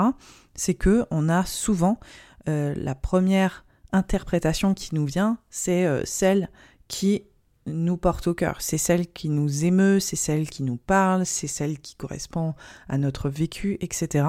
c'est 0.53 0.75
que 0.75 1.05
on 1.09 1.29
a 1.29 1.43
souvent 1.45 1.99
euh, 2.47 2.75
la 2.77 2.95
première 2.95 3.65
interprétation 3.91 4.73
qui 4.73 4.95
nous 4.95 5.05
vient, 5.05 5.37
c'est 5.49 6.05
celle 6.05 6.49
qui 6.87 7.23
nous 7.67 7.97
porte 7.97 8.27
au 8.27 8.33
cœur. 8.33 8.57
C'est 8.59 8.77
celle 8.77 9.07
qui 9.07 9.29
nous 9.29 9.65
émeut, 9.65 9.99
c'est 9.99 10.15
celle 10.15 10.49
qui 10.49 10.63
nous 10.63 10.77
parle, 10.77 11.25
c'est 11.25 11.47
celle 11.47 11.79
qui 11.79 11.95
correspond 11.95 12.55
à 12.87 12.97
notre 12.97 13.29
vécu, 13.29 13.77
etc. 13.81 14.25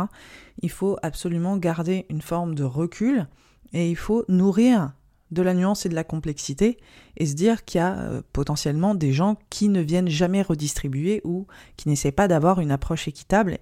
Il 0.62 0.70
faut 0.70 0.96
absolument 1.02 1.56
garder 1.56 2.06
une 2.10 2.22
forme 2.22 2.54
de 2.54 2.64
recul 2.64 3.26
et 3.72 3.90
il 3.90 3.96
faut 3.96 4.24
nourrir 4.28 4.92
de 5.30 5.42
la 5.42 5.54
nuance 5.54 5.84
et 5.84 5.88
de 5.88 5.94
la 5.94 6.04
complexité 6.04 6.78
et 7.16 7.26
se 7.26 7.34
dire 7.34 7.64
qu'il 7.64 7.80
y 7.80 7.82
a 7.82 7.98
euh, 7.98 8.22
potentiellement 8.32 8.94
des 8.94 9.12
gens 9.12 9.36
qui 9.50 9.68
ne 9.68 9.80
viennent 9.80 10.08
jamais 10.08 10.40
redistribuer 10.40 11.20
ou 11.24 11.46
qui 11.76 11.88
n'essaient 11.88 12.12
pas 12.12 12.28
d'avoir 12.28 12.60
une 12.60 12.70
approche 12.70 13.08
équitable. 13.08 13.58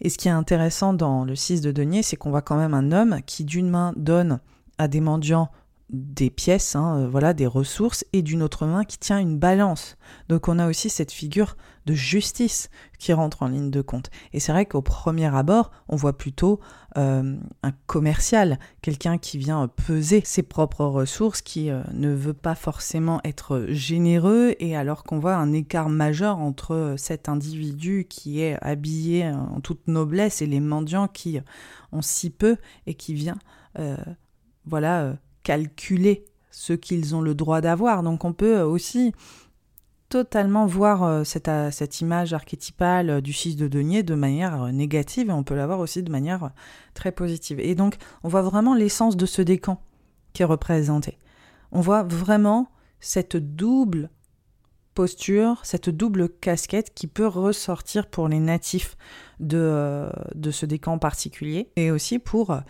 Et 0.00 0.08
ce 0.08 0.18
qui 0.18 0.28
est 0.28 0.32
intéressant 0.32 0.94
dans 0.94 1.24
le 1.24 1.34
6 1.34 1.60
de 1.62 1.72
denier, 1.72 2.02
c'est 2.02 2.16
qu'on 2.16 2.30
voit 2.30 2.42
quand 2.42 2.56
même 2.56 2.74
un 2.74 2.92
homme 2.92 3.20
qui 3.26 3.44
d'une 3.44 3.70
main 3.70 3.92
donne 3.96 4.40
à 4.78 4.88
des 4.88 5.00
mendiants 5.00 5.50
des 5.90 6.30
pièces, 6.30 6.76
hein, 6.76 6.98
euh, 6.98 7.08
voilà, 7.08 7.34
des 7.34 7.46
ressources, 7.46 8.04
et 8.12 8.22
d'une 8.22 8.42
autre 8.42 8.66
main 8.66 8.84
qui 8.84 8.98
tient 8.98 9.18
une 9.18 9.38
balance. 9.38 9.96
Donc 10.28 10.48
on 10.48 10.58
a 10.58 10.68
aussi 10.68 10.88
cette 10.88 11.12
figure 11.12 11.56
de 11.86 11.92
justice 11.92 12.70
qui 12.98 13.12
rentre 13.12 13.42
en 13.42 13.48
ligne 13.48 13.70
de 13.70 13.82
compte. 13.82 14.10
Et 14.32 14.40
c'est 14.40 14.52
vrai 14.52 14.64
qu'au 14.64 14.80
premier 14.80 15.32
abord, 15.34 15.70
on 15.88 15.96
voit 15.96 16.16
plutôt 16.16 16.58
euh, 16.96 17.36
un 17.62 17.72
commercial, 17.86 18.58
quelqu'un 18.80 19.18
qui 19.18 19.36
vient 19.36 19.68
peser 19.68 20.22
ses 20.24 20.42
propres 20.42 20.86
ressources, 20.86 21.42
qui 21.42 21.70
euh, 21.70 21.82
ne 21.92 22.14
veut 22.14 22.32
pas 22.32 22.54
forcément 22.54 23.20
être 23.22 23.66
généreux, 23.68 24.54
et 24.60 24.76
alors 24.76 25.04
qu'on 25.04 25.18
voit 25.18 25.36
un 25.36 25.52
écart 25.52 25.90
majeur 25.90 26.38
entre 26.38 26.94
cet 26.96 27.28
individu 27.28 28.06
qui 28.08 28.40
est 28.40 28.56
habillé 28.62 29.28
en 29.28 29.60
toute 29.60 29.86
noblesse 29.86 30.40
et 30.40 30.46
les 30.46 30.60
mendiants 30.60 31.08
qui 31.08 31.38
ont 31.92 32.02
si 32.02 32.30
peu 32.30 32.56
et 32.86 32.94
qui 32.94 33.12
vient, 33.12 33.38
voilà 34.66 35.16
calculer 35.42 36.24
ce 36.50 36.72
qu'ils 36.72 37.14
ont 37.14 37.20
le 37.20 37.34
droit 37.34 37.60
d'avoir. 37.60 38.02
Donc 38.02 38.24
on 38.24 38.32
peut 38.32 38.60
aussi 38.60 39.12
totalement 40.08 40.66
voir 40.66 41.02
euh, 41.02 41.24
cette, 41.24 41.48
euh, 41.48 41.72
cette 41.72 42.00
image 42.00 42.32
archétypale 42.32 43.10
euh, 43.10 43.20
du 43.20 43.32
6 43.32 43.56
de 43.56 43.66
denier 43.66 44.04
de 44.04 44.14
manière 44.14 44.72
négative 44.72 45.28
et 45.28 45.32
on 45.32 45.42
peut 45.42 45.56
la 45.56 45.66
voir 45.66 45.80
aussi 45.80 46.02
de 46.04 46.10
manière 46.12 46.50
très 46.94 47.10
positive. 47.10 47.58
Et 47.58 47.74
donc 47.74 47.96
on 48.22 48.28
voit 48.28 48.42
vraiment 48.42 48.74
l'essence 48.74 49.16
de 49.16 49.26
ce 49.26 49.42
décan 49.42 49.82
qui 50.32 50.42
est 50.42 50.46
représenté. 50.46 51.18
On 51.72 51.80
voit 51.80 52.04
vraiment 52.04 52.68
cette 53.00 53.36
double 53.36 54.08
posture, 54.94 55.58
cette 55.64 55.90
double 55.90 56.28
casquette 56.28 56.94
qui 56.94 57.06
peut 57.06 57.26
ressortir 57.26 58.06
pour 58.06 58.28
les 58.28 58.38
natifs 58.38 58.96
de, 59.40 60.08
de 60.34 60.50
ce 60.50 60.66
décan 60.66 60.98
particulier 60.98 61.70
et 61.76 61.90
aussi 61.90 62.18
pour 62.18 62.50
euh, 62.50 62.60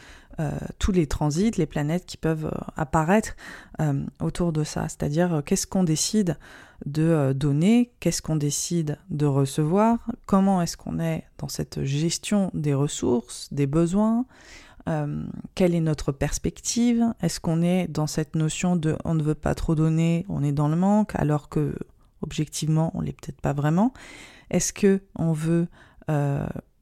tous 0.78 0.92
les 0.92 1.06
transits, 1.06 1.52
les 1.56 1.66
planètes 1.66 2.06
qui 2.06 2.16
peuvent 2.16 2.46
euh, 2.46 2.72
apparaître 2.76 3.36
euh, 3.80 4.04
autour 4.20 4.52
de 4.52 4.64
ça. 4.64 4.88
C'est-à-dire 4.88 5.42
qu'est-ce 5.44 5.66
qu'on 5.66 5.84
décide 5.84 6.38
de 6.86 7.32
donner, 7.32 7.92
qu'est-ce 8.00 8.20
qu'on 8.20 8.36
décide 8.36 8.98
de 9.10 9.26
recevoir, 9.26 9.98
comment 10.26 10.60
est-ce 10.60 10.76
qu'on 10.76 10.98
est 10.98 11.24
dans 11.38 11.48
cette 11.48 11.84
gestion 11.84 12.50
des 12.52 12.74
ressources, 12.74 13.48
des 13.52 13.66
besoins, 13.66 14.26
quelle 15.54 15.74
est 15.74 15.80
notre 15.80 16.12
perspective 16.12 17.02
Est-ce 17.22 17.40
qu'on 17.40 17.62
est 17.62 17.88
dans 17.88 18.06
cette 18.06 18.34
notion 18.34 18.76
de 18.76 18.98
on 19.06 19.14
ne 19.14 19.22
veut 19.22 19.36
pas 19.36 19.54
trop 19.54 19.74
donner, 19.74 20.26
on 20.28 20.44
est 20.44 20.52
dans 20.52 20.68
le 20.68 20.76
manque, 20.76 21.14
alors 21.14 21.48
que 21.48 21.74
objectivement 22.20 22.90
on 22.94 23.00
l'est 23.00 23.18
peut-être 23.18 23.40
pas 23.40 23.54
vraiment 23.54 23.94
Est-ce 24.50 24.74
que 24.74 25.00
on 25.14 25.32
veut 25.32 25.68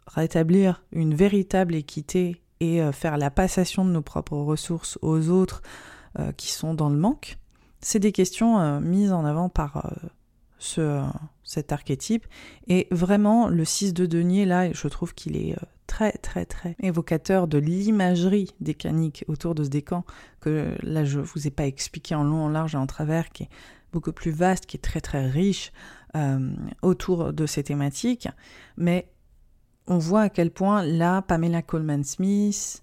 rétablir 0.08 0.82
une 0.90 1.14
véritable 1.14 1.76
équité 1.76 2.41
et 2.62 2.80
euh, 2.80 2.92
faire 2.92 3.18
la 3.18 3.30
passation 3.30 3.84
de 3.84 3.90
nos 3.90 4.02
propres 4.02 4.36
ressources 4.36 4.96
aux 5.02 5.30
autres 5.30 5.62
euh, 6.18 6.30
qui 6.32 6.52
sont 6.52 6.74
dans 6.74 6.88
le 6.88 6.96
manque, 6.96 7.36
c'est 7.80 7.98
des 7.98 8.12
questions 8.12 8.60
euh, 8.60 8.78
mises 8.78 9.12
en 9.12 9.24
avant 9.24 9.48
par 9.48 9.92
ce, 10.60 11.02
cet 11.42 11.72
archétype. 11.72 12.24
Et 12.68 12.86
vraiment, 12.92 13.48
le 13.48 13.64
6 13.64 13.94
de 13.94 14.06
denier, 14.06 14.44
là, 14.44 14.72
je 14.72 14.86
trouve 14.86 15.12
qu'il 15.12 15.36
est 15.36 15.56
très, 15.88 16.12
très, 16.12 16.46
très 16.46 16.76
évocateur 16.80 17.48
de 17.48 17.58
l'imagerie 17.58 18.54
décanique 18.60 19.24
autour 19.26 19.56
de 19.56 19.64
ce 19.64 19.68
décan, 19.68 20.04
que 20.40 20.76
là, 20.82 21.04
je 21.04 21.18
vous 21.18 21.48
ai 21.48 21.50
pas 21.50 21.66
expliqué 21.66 22.14
en 22.14 22.22
long, 22.22 22.44
en 22.44 22.48
large 22.48 22.76
et 22.76 22.78
en 22.78 22.86
travers, 22.86 23.30
qui 23.30 23.42
est 23.42 23.48
beaucoup 23.92 24.12
plus 24.12 24.30
vaste, 24.30 24.66
qui 24.66 24.76
est 24.76 24.80
très, 24.80 25.00
très 25.00 25.28
riche 25.28 25.72
autour 26.82 27.32
de 27.32 27.46
ces 27.46 27.64
thématiques. 27.64 28.28
Mais 28.76 29.08
on 29.86 29.98
voit 29.98 30.22
à 30.22 30.28
quel 30.28 30.50
point 30.50 30.82
là, 30.84 31.22
Pamela 31.22 31.62
Coleman 31.62 32.04
Smith 32.04 32.82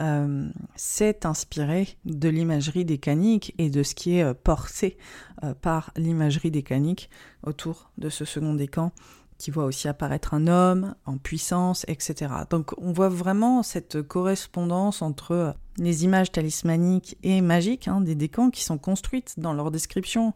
euh, 0.00 0.48
s'est 0.76 1.26
inspirée 1.26 1.88
de 2.04 2.28
l'imagerie 2.28 2.84
décanique 2.84 3.52
et 3.58 3.68
de 3.68 3.82
ce 3.82 3.96
qui 3.96 4.16
est 4.16 4.22
euh, 4.22 4.32
porté 4.32 4.96
euh, 5.42 5.54
par 5.54 5.90
l'imagerie 5.96 6.52
décanique 6.52 7.10
autour 7.44 7.90
de 7.98 8.08
ce 8.08 8.24
second 8.24 8.54
décan 8.54 8.92
qui 9.38 9.50
voit 9.50 9.64
aussi 9.64 9.88
apparaître 9.88 10.34
un 10.34 10.46
homme 10.46 10.94
en 11.04 11.16
puissance, 11.16 11.84
etc. 11.88 12.32
Donc 12.50 12.74
on 12.78 12.92
voit 12.92 13.08
vraiment 13.08 13.62
cette 13.62 14.02
correspondance 14.02 15.02
entre 15.02 15.54
les 15.78 16.04
images 16.04 16.30
talismaniques 16.30 17.16
et 17.22 17.40
magiques 17.40 17.88
hein, 17.88 18.00
des 18.00 18.14
décans 18.14 18.50
qui 18.50 18.62
sont 18.62 18.78
construites 18.78 19.34
dans 19.38 19.52
leur 19.52 19.70
description 19.70 20.32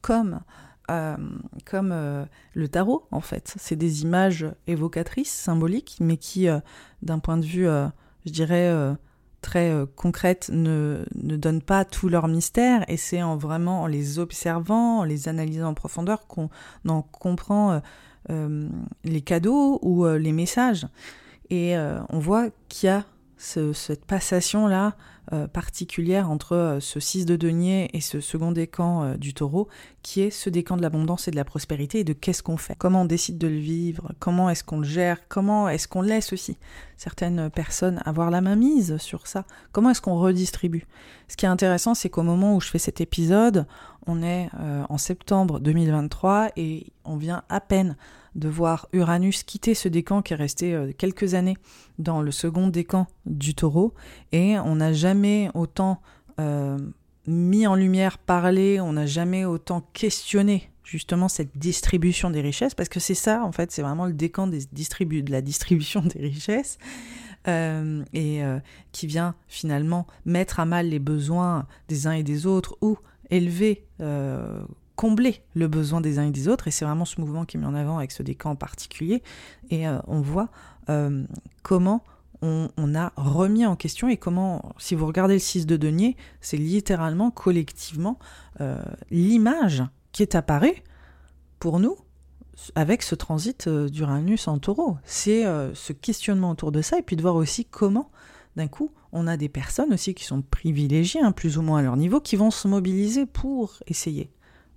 comme 0.00 0.40
euh, 0.90 1.16
comme 1.64 1.90
euh, 1.92 2.24
le 2.54 2.68
tarot, 2.68 3.06
en 3.10 3.20
fait. 3.20 3.54
C'est 3.58 3.76
des 3.76 4.02
images 4.02 4.46
évocatrices, 4.66 5.32
symboliques, 5.32 5.96
mais 6.00 6.16
qui, 6.16 6.48
euh, 6.48 6.60
d'un 7.02 7.18
point 7.18 7.36
de 7.36 7.44
vue, 7.44 7.66
je 8.24 8.30
dirais, 8.30 8.72
très 9.40 9.72
concrète, 9.96 10.50
ne, 10.52 11.04
ne 11.14 11.36
donnent 11.36 11.62
pas 11.62 11.84
tout 11.84 12.08
leur 12.08 12.28
mystère. 12.28 12.84
Et 12.88 12.96
c'est 12.96 13.22
en 13.22 13.36
vraiment 13.36 13.82
en 13.82 13.86
les 13.86 14.18
observant, 14.18 15.00
en 15.00 15.04
les 15.04 15.28
analysant 15.28 15.68
en 15.68 15.74
profondeur, 15.74 16.26
qu'on 16.26 16.50
en 16.88 17.02
comprend 17.02 17.80
les 18.28 19.20
cadeaux 19.20 19.78
ou 19.82 20.06
les 20.06 20.32
messages. 20.32 20.86
Et 21.50 21.76
on 21.76 22.18
voit 22.18 22.48
qu'il 22.68 22.88
y 22.88 22.90
a 22.90 23.04
cette 23.38 24.04
passation-là 24.04 24.96
euh, 25.32 25.48
particulière 25.48 26.30
entre 26.30 26.54
euh, 26.54 26.78
ce 26.78 27.00
6 27.00 27.26
de 27.26 27.34
denier 27.34 27.90
et 27.92 28.00
ce 28.00 28.20
second 28.20 28.52
décan 28.52 29.02
euh, 29.02 29.16
du 29.16 29.34
taureau, 29.34 29.68
qui 30.02 30.20
est 30.20 30.30
ce 30.30 30.48
décan 30.48 30.76
de 30.76 30.82
l'abondance 30.82 31.26
et 31.26 31.32
de 31.32 31.36
la 31.36 31.44
prospérité 31.44 31.98
et 31.98 32.04
de 32.04 32.12
qu'est-ce 32.12 32.44
qu'on 32.44 32.56
fait, 32.56 32.76
comment 32.78 33.02
on 33.02 33.06
décide 33.06 33.36
de 33.36 33.48
le 33.48 33.58
vivre, 33.58 34.12
comment 34.20 34.48
est-ce 34.48 34.62
qu'on 34.62 34.78
le 34.78 34.86
gère, 34.86 35.26
comment 35.28 35.68
est-ce 35.68 35.88
qu'on 35.88 36.02
laisse 36.02 36.32
aussi 36.32 36.58
certaines 36.96 37.50
personnes 37.50 38.00
avoir 38.04 38.30
la 38.30 38.40
main 38.40 38.54
mise 38.54 38.98
sur 38.98 39.26
ça, 39.26 39.44
comment 39.72 39.90
est-ce 39.90 40.00
qu'on 40.00 40.16
redistribue? 40.16 40.86
Ce 41.26 41.36
qui 41.36 41.44
est 41.44 41.48
intéressant, 41.48 41.94
c'est 41.94 42.08
qu'au 42.08 42.22
moment 42.22 42.54
où 42.54 42.60
je 42.60 42.70
fais 42.70 42.78
cet 42.78 43.00
épisode, 43.00 43.66
on 44.06 44.22
est 44.22 44.48
en 44.88 44.98
septembre 44.98 45.60
2023 45.60 46.50
et 46.56 46.86
on 47.04 47.16
vient 47.16 47.42
à 47.48 47.60
peine 47.60 47.96
de 48.36 48.48
voir 48.48 48.86
Uranus 48.92 49.42
quitter 49.42 49.74
ce 49.74 49.88
décan 49.88 50.22
qui 50.22 50.34
est 50.34 50.36
resté 50.36 50.74
euh, 50.74 50.92
quelques 50.96 51.34
années 51.34 51.56
dans 51.98 52.20
le 52.20 52.30
second 52.30 52.68
décan 52.68 53.06
du 53.24 53.54
taureau, 53.54 53.94
et 54.30 54.58
on 54.58 54.76
n'a 54.76 54.92
jamais 54.92 55.50
autant 55.54 56.00
euh, 56.38 56.78
mis 57.26 57.66
en 57.66 57.74
lumière, 57.74 58.18
parlé, 58.18 58.78
on 58.80 58.92
n'a 58.92 59.06
jamais 59.06 59.44
autant 59.44 59.88
questionné 59.94 60.70
justement 60.84 61.28
cette 61.28 61.56
distribution 61.58 62.30
des 62.30 62.42
richesses, 62.42 62.74
parce 62.74 62.90
que 62.90 63.00
c'est 63.00 63.14
ça, 63.14 63.42
en 63.42 63.52
fait, 63.52 63.72
c'est 63.72 63.82
vraiment 63.82 64.06
le 64.06 64.12
décan 64.12 64.46
de 64.46 65.30
la 65.30 65.40
distribution 65.40 66.02
des 66.02 66.20
richesses, 66.20 66.78
euh, 67.48 68.04
et 68.12 68.42
qui 68.92 69.06
vient 69.08 69.34
finalement 69.48 70.06
mettre 70.26 70.60
à 70.60 70.64
mal 70.64 70.88
les 70.88 71.00
besoins 71.00 71.66
des 71.88 72.06
uns 72.06 72.12
et 72.12 72.22
des 72.22 72.46
autres, 72.46 72.76
ou 72.82 72.98
élever 73.30 73.86
combler 74.96 75.42
le 75.54 75.68
besoin 75.68 76.00
des 76.00 76.18
uns 76.18 76.24
et 76.24 76.30
des 76.30 76.48
autres, 76.48 76.66
et 76.66 76.70
c'est 76.70 76.84
vraiment 76.84 77.04
ce 77.04 77.20
mouvement 77.20 77.44
qui 77.44 77.56
est 77.56 77.60
mis 77.60 77.66
en 77.66 77.74
avant 77.74 77.98
avec 77.98 78.10
ce 78.10 78.22
décan 78.22 78.50
en 78.50 78.56
particulier, 78.56 79.22
et 79.70 79.86
euh, 79.86 79.98
on 80.06 80.20
voit 80.20 80.48
euh, 80.88 81.24
comment 81.62 82.02
on, 82.42 82.94
a 82.94 83.12
remis 83.16 83.66
en 83.66 83.76
question 83.76 84.08
et 84.08 84.16
comment, 84.16 84.72
si 84.78 84.94
vous 84.94 85.06
regardez 85.06 85.34
le 85.34 85.40
6 85.40 85.66
de 85.66 85.76
denier, 85.76 86.16
c'est 86.40 86.56
littéralement, 86.56 87.30
collectivement, 87.30 88.18
euh, 88.60 88.80
l'image 89.10 89.82
qui 90.12 90.22
est 90.22 90.34
apparue 90.34 90.84
pour 91.58 91.80
nous 91.80 91.96
avec 92.74 93.02
ce 93.02 93.14
transit 93.14 93.68
d'Uranus 93.68 94.46
en 94.48 94.58
taureau. 94.58 94.96
C'est 95.04 95.44
ce 95.74 95.92
questionnement 95.92 96.50
autour 96.50 96.72
de 96.72 96.82
ça, 96.82 96.98
et 96.98 97.02
puis 97.02 97.16
de 97.16 97.22
voir 97.22 97.34
aussi 97.34 97.64
comment 97.64 98.10
d'un 98.56 98.68
coup, 98.68 98.90
on 99.12 99.26
a 99.26 99.36
des 99.36 99.48
personnes 99.48 99.92
aussi 99.92 100.14
qui 100.14 100.24
sont 100.24 100.42
privilégiées, 100.42 101.20
hein, 101.20 101.32
plus 101.32 101.58
ou 101.58 101.62
moins 101.62 101.80
à 101.80 101.82
leur 101.82 101.96
niveau, 101.96 102.20
qui 102.20 102.36
vont 102.36 102.50
se 102.50 102.68
mobiliser 102.68 103.26
pour 103.26 103.74
essayer 103.86 104.30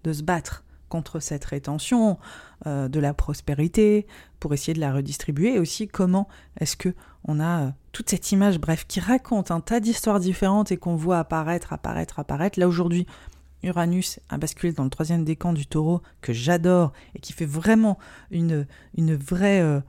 de 0.03 0.13
se 0.13 0.23
battre 0.23 0.63
contre 0.89 1.19
cette 1.19 1.45
rétention 1.45 2.17
euh, 2.65 2.87
de 2.87 2.99
la 2.99 3.13
prospérité 3.13 4.07
pour 4.39 4.53
essayer 4.53 4.73
de 4.73 4.79
la 4.79 4.91
redistribuer. 4.91 5.55
Et 5.55 5.59
aussi 5.59 5.87
comment 5.87 6.27
est-ce 6.59 6.75
que 6.75 6.93
on 7.25 7.39
a 7.39 7.61
euh, 7.61 7.69
toute 7.91 8.09
cette 8.09 8.31
image 8.31 8.59
bref 8.59 8.85
qui 8.87 8.99
raconte 8.99 9.51
un 9.51 9.61
tas 9.61 9.79
d'histoires 9.79 10.19
différentes 10.19 10.71
et 10.71 10.77
qu'on 10.77 10.95
voit 10.95 11.19
apparaître 11.19 11.73
apparaître 11.73 12.19
apparaître. 12.19 12.59
Là 12.59 12.67
aujourd'hui 12.67 13.05
Uranus 13.63 14.19
a 14.29 14.37
basculé 14.37 14.73
dans 14.73 14.85
le 14.85 14.89
troisième 14.89 15.25
décan 15.25 15.53
du 15.53 15.67
taureau 15.67 16.01
que 16.21 16.33
j'adore 16.33 16.93
et 17.15 17.19
qui 17.19 17.33
fait 17.33 17.45
vraiment 17.45 17.97
une, 18.31 18.65
vraie 18.97 19.61
euh, 19.61 19.81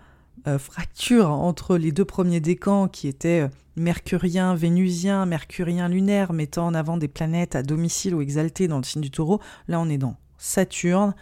fracture 0.59 1.31
entre 1.31 1.77
les 1.77 1.93
deux 1.93 2.05
premiers 2.05 2.41
décans 2.41 2.89
qui 2.89 3.09
étaient 3.09 3.49
mercurien, 3.77 4.55
vénusien, 4.55 5.27
mercurien 5.27 5.89
lunaire, 5.89 6.33
mettant 6.33 6.67
en 6.67 6.75
avant 6.75 6.97
des 6.97 7.09
planètes 7.09 7.57
à 7.57 7.63
domicile 7.63 8.15
ou 8.15 8.21
exaltées 8.21 8.69
dans 8.69 8.79
le 8.79 8.85
signe 8.85 9.03
du 9.03 9.11
taureau. 9.11 9.41
Là, 9.69 9.81
on 9.81 9.89
est 9.89 9.99
dans 9.99 10.17
Saturne 10.39 11.15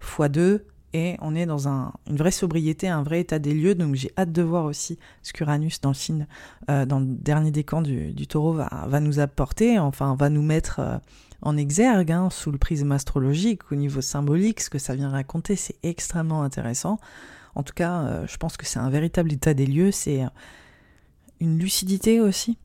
x2 0.00 0.60
et 0.94 1.16
on 1.20 1.34
est 1.34 1.44
dans 1.44 1.68
une 1.68 2.16
vraie 2.16 2.30
sobriété, 2.30 2.88
un 2.88 3.02
vrai 3.02 3.20
état 3.20 3.38
des 3.38 3.52
lieux. 3.52 3.74
Donc 3.74 3.94
j'ai 3.94 4.10
hâte 4.16 4.32
de 4.32 4.42
voir 4.42 4.64
aussi 4.64 4.98
ce 5.22 5.32
qu'Uranus 5.32 5.80
dans 5.80 5.90
le 5.90 5.94
signe, 5.94 6.26
euh, 6.70 6.86
dans 6.86 7.00
le 7.00 7.06
dernier 7.06 7.50
décan 7.50 7.82
du, 7.82 8.26
taureau 8.26 8.54
va, 8.54 9.00
nous 9.00 9.20
apporter, 9.20 9.78
enfin 9.78 10.16
va 10.16 10.30
nous 10.30 10.42
mettre 10.42 10.80
euh, 10.80 10.96
en 11.42 11.56
exergue 11.56 12.10
hein, 12.10 12.30
sous 12.30 12.50
le 12.50 12.58
prisme 12.58 12.92
astrologique, 12.92 13.70
au 13.70 13.74
niveau 13.74 14.00
symbolique, 14.00 14.60
ce 14.60 14.70
que 14.70 14.78
ça 14.78 14.94
vient 14.94 15.10
raconter, 15.10 15.56
c'est 15.56 15.76
extrêmement 15.82 16.42
intéressant. 16.42 16.98
En 17.58 17.64
tout 17.64 17.74
cas, 17.74 18.02
euh, 18.02 18.26
je 18.28 18.36
pense 18.36 18.56
que 18.56 18.64
c'est 18.64 18.78
un 18.78 18.88
véritable 18.88 19.32
état 19.32 19.52
des 19.52 19.66
lieux, 19.66 19.90
c'est 19.90 20.22
une 21.40 21.58
lucidité 21.58 22.20
aussi 22.20 22.56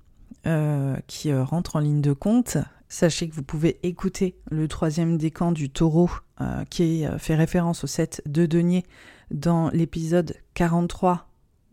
euh, 0.45 0.95
qui 1.07 1.31
euh, 1.31 1.43
rentre 1.43 1.75
en 1.75 1.79
ligne 1.79 1.99
de 1.99 2.13
compte. 2.13 2.59
Sachez 2.89 3.27
que 3.27 3.33
vous 3.33 3.41
pouvez 3.41 3.79
écouter 3.81 4.35
le 4.51 4.67
troisième 4.67 5.17
décan 5.17 5.51
du 5.51 5.71
taureau 5.71 6.11
qui 6.69 7.05
fait 7.17 7.35
référence 7.35 7.85
au 7.85 7.87
7 7.87 8.21
de 8.27 8.45
denier 8.45 8.83
dans 9.31 9.69
l'épisode 9.69 10.35
43 10.53 11.27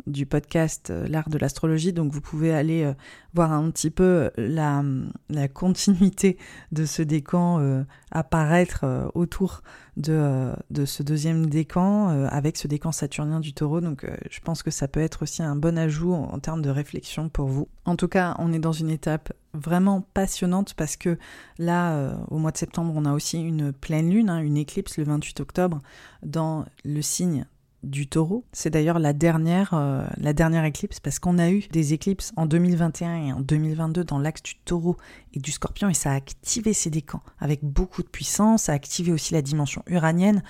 du 0.07 0.27
podcast 0.27 0.91
euh, 0.91 1.07
L'art 1.09 1.29
de 1.29 1.39
l'astrologie. 1.39 1.93
Donc 1.93 2.13
vous 2.13 2.21
pouvez 2.21 2.53
aller 2.53 2.85
euh, 2.85 2.95
voir 3.35 3.53
un 3.53 3.71
petit 3.71 3.91
peu 3.91 4.31
la, 4.37 4.83
la 5.29 5.49
continuité 5.49 6.39
de 6.73 6.85
ce 6.85 7.03
décan 7.03 7.61
euh, 7.61 7.83
apparaître 8.11 9.11
autour 9.15 9.63
de, 9.97 10.53
ce 10.85 11.03
deuxième 11.03 11.47
décan 11.47 12.09
avec 12.29 12.57
ce 12.57 12.67
décan 12.67 12.91
saturnien 12.91 13.39
du 13.39 13.53
taureau. 13.53 13.81
Donc 13.81 14.07
je 14.31 14.41
pense 14.41 14.63
que 14.63 14.71
ça 14.71 14.89
peut 14.89 15.01
être 15.01 15.23
aussi 15.23 15.43
un 15.43 15.57
bon 15.57 15.77
ajout 15.77 16.15
en, 16.15 16.33
en, 16.33 16.39
termes 16.39 16.63
de 16.63 16.71
réflexion 16.71 17.29
pour 17.29 17.49
vous. 17.49 17.69
En 17.85 17.97
tout 17.97 18.09
cas, 18.09 18.35
on 18.39 18.53
est 18.53 18.59
dans 18.59 18.73
une 18.73 18.91
étape 18.91 19.33
vraiment 19.53 20.01
passionnante 20.15 20.75
parce 20.75 20.97
que 20.97 21.19
là, 21.59 22.17
au 22.31 22.39
mois 22.39 22.51
de 22.51 22.57
septembre, 22.57 22.95
on 22.97 23.05
a 23.05 23.13
aussi 23.13 23.41
une 23.41 23.73
pleine 23.73 24.11
lune, 24.11 24.31
hein, 24.31 24.39
une 24.39 24.57
éclipse 24.57 24.97
le 24.97 25.05
28 25.05 25.41
octobre 25.41 25.81
dans 26.23 26.65
le 26.85 27.03
signe 27.03 27.47
du 27.83 28.07
taureau. 28.07 28.45
C'est 28.53 28.71
d'ailleurs 28.71 28.99
la 28.99 29.13
dernière, 29.13 29.75
euh, 29.75 30.07
la 30.17 30.33
dernière 30.33 30.65
éclipse 30.65 31.01
parce 31.01 31.19
qu'on 31.19 31.39
a 31.39 31.51
eu 31.51 31.67
des 31.71 31.95
éclipses 31.95 32.33
en 32.37 32.47
2021 32.47 33.17
et 33.17 33.33
en 33.33 33.41
2022 33.41 34.05
dans 34.05 34.19
l'axe 34.19 34.43
du 34.43 34.57
taureau 34.57 34.97
et 35.35 35.41
du 35.41 35.51
scorpion 35.51 35.89
et 35.89 35.95
ça 35.95 36.13
a 36.13 36.15
activé 36.15 36.73
ces 36.73 36.91
décans 36.91 37.23
avec 37.39 37.65
beaucoup 37.65 38.03
de 38.03 38.09
puissance, 38.09 38.65
ça 38.65 38.73
a 38.73 38.75
activé 38.75 39.13
aussi 39.13 39.33
la 39.33 39.43
dimension 39.43 39.83
uranienne 39.87 40.43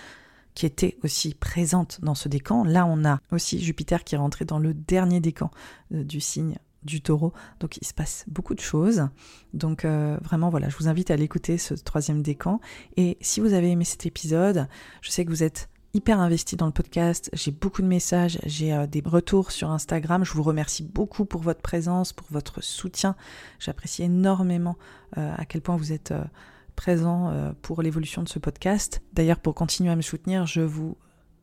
qui 0.54 0.66
était 0.66 0.98
aussi 1.04 1.34
présente 1.34 2.00
dans 2.02 2.14
ce 2.14 2.28
décan. 2.28 2.64
Là, 2.64 2.84
on 2.84 3.04
a 3.04 3.20
aussi 3.30 3.62
Jupiter 3.62 4.04
qui 4.04 4.16
est 4.16 4.18
rentré 4.18 4.44
dans 4.44 4.58
le 4.58 4.74
dernier 4.74 5.20
décan 5.20 5.50
euh, 5.94 6.04
du 6.04 6.20
signe 6.20 6.56
du 6.82 7.00
taureau. 7.00 7.32
Donc 7.60 7.78
il 7.80 7.86
se 7.86 7.94
passe 7.94 8.24
beaucoup 8.26 8.54
de 8.54 8.60
choses. 8.60 9.08
Donc 9.54 9.84
euh, 9.84 10.18
vraiment 10.22 10.50
voilà, 10.50 10.68
je 10.68 10.76
vous 10.76 10.88
invite 10.88 11.10
à 11.10 11.16
l'écouter 11.16 11.58
ce 11.58 11.74
troisième 11.74 12.22
décan. 12.22 12.60
Et 12.96 13.16
si 13.20 13.40
vous 13.40 13.52
avez 13.52 13.70
aimé 13.70 13.84
cet 13.84 14.06
épisode, 14.06 14.68
je 15.00 15.10
sais 15.10 15.24
que 15.24 15.30
vous 15.30 15.42
êtes 15.42 15.68
hyper 15.94 16.20
investi 16.20 16.56
dans 16.56 16.66
le 16.66 16.72
podcast. 16.72 17.30
J'ai 17.32 17.50
beaucoup 17.50 17.82
de 17.82 17.86
messages, 17.86 18.38
j'ai 18.44 18.72
euh, 18.72 18.86
des 18.86 19.02
retours 19.04 19.50
sur 19.50 19.70
Instagram. 19.70 20.24
Je 20.24 20.32
vous 20.32 20.42
remercie 20.42 20.82
beaucoup 20.82 21.24
pour 21.24 21.40
votre 21.40 21.60
présence, 21.60 22.12
pour 22.12 22.26
votre 22.30 22.62
soutien. 22.62 23.16
J'apprécie 23.58 24.02
énormément 24.02 24.76
euh, 25.18 25.34
à 25.36 25.44
quel 25.44 25.60
point 25.60 25.76
vous 25.76 25.92
êtes 25.92 26.12
euh, 26.12 26.24
présent 26.76 27.52
pour 27.60 27.82
l'évolution 27.82 28.22
de 28.22 28.28
ce 28.28 28.38
podcast. 28.38 29.02
D'ailleurs, 29.12 29.38
pour 29.38 29.54
continuer 29.54 29.90
à 29.90 29.96
me 29.96 30.02
soutenir, 30.02 30.46
je 30.46 30.62
vous 30.62 30.96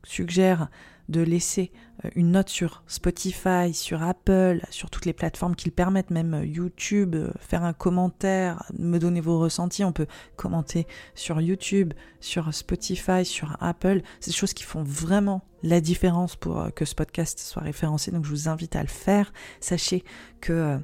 suggère 0.07 0.69
de 1.09 1.21
laisser 1.21 1.71
euh, 2.03 2.09
une 2.15 2.31
note 2.31 2.49
sur 2.49 2.83
Spotify, 2.87 3.73
sur 3.73 4.03
Apple, 4.03 4.61
sur 4.69 4.89
toutes 4.89 5.05
les 5.05 5.13
plateformes 5.13 5.55
qui 5.55 5.67
le 5.67 5.73
permettent, 5.73 6.11
même 6.11 6.33
euh, 6.33 6.45
YouTube, 6.45 7.15
euh, 7.15 7.31
faire 7.39 7.63
un 7.63 7.73
commentaire, 7.73 8.63
me 8.77 8.97
donner 8.97 9.21
vos 9.21 9.39
ressentis. 9.39 9.83
On 9.83 9.93
peut 9.93 10.07
commenter 10.35 10.85
sur 11.15 11.39
YouTube, 11.39 11.93
sur 12.19 12.53
Spotify, 12.53 13.23
sur 13.23 13.55
Apple. 13.61 14.01
C'est 14.19 14.31
des 14.31 14.37
choses 14.37 14.53
qui 14.53 14.63
font 14.63 14.83
vraiment 14.83 15.43
la 15.63 15.81
différence 15.81 16.35
pour 16.35 16.73
que 16.75 16.85
ce 16.85 16.93
podcast 16.93 17.39
soit 17.39 17.63
référencé. 17.63 18.11
Donc 18.11 18.25
je 18.25 18.29
vous 18.29 18.49
invite 18.49 18.75
à 18.75 18.81
le 18.81 18.89
faire. 18.89 19.31
Sachez 19.59 20.03
que 20.41 20.77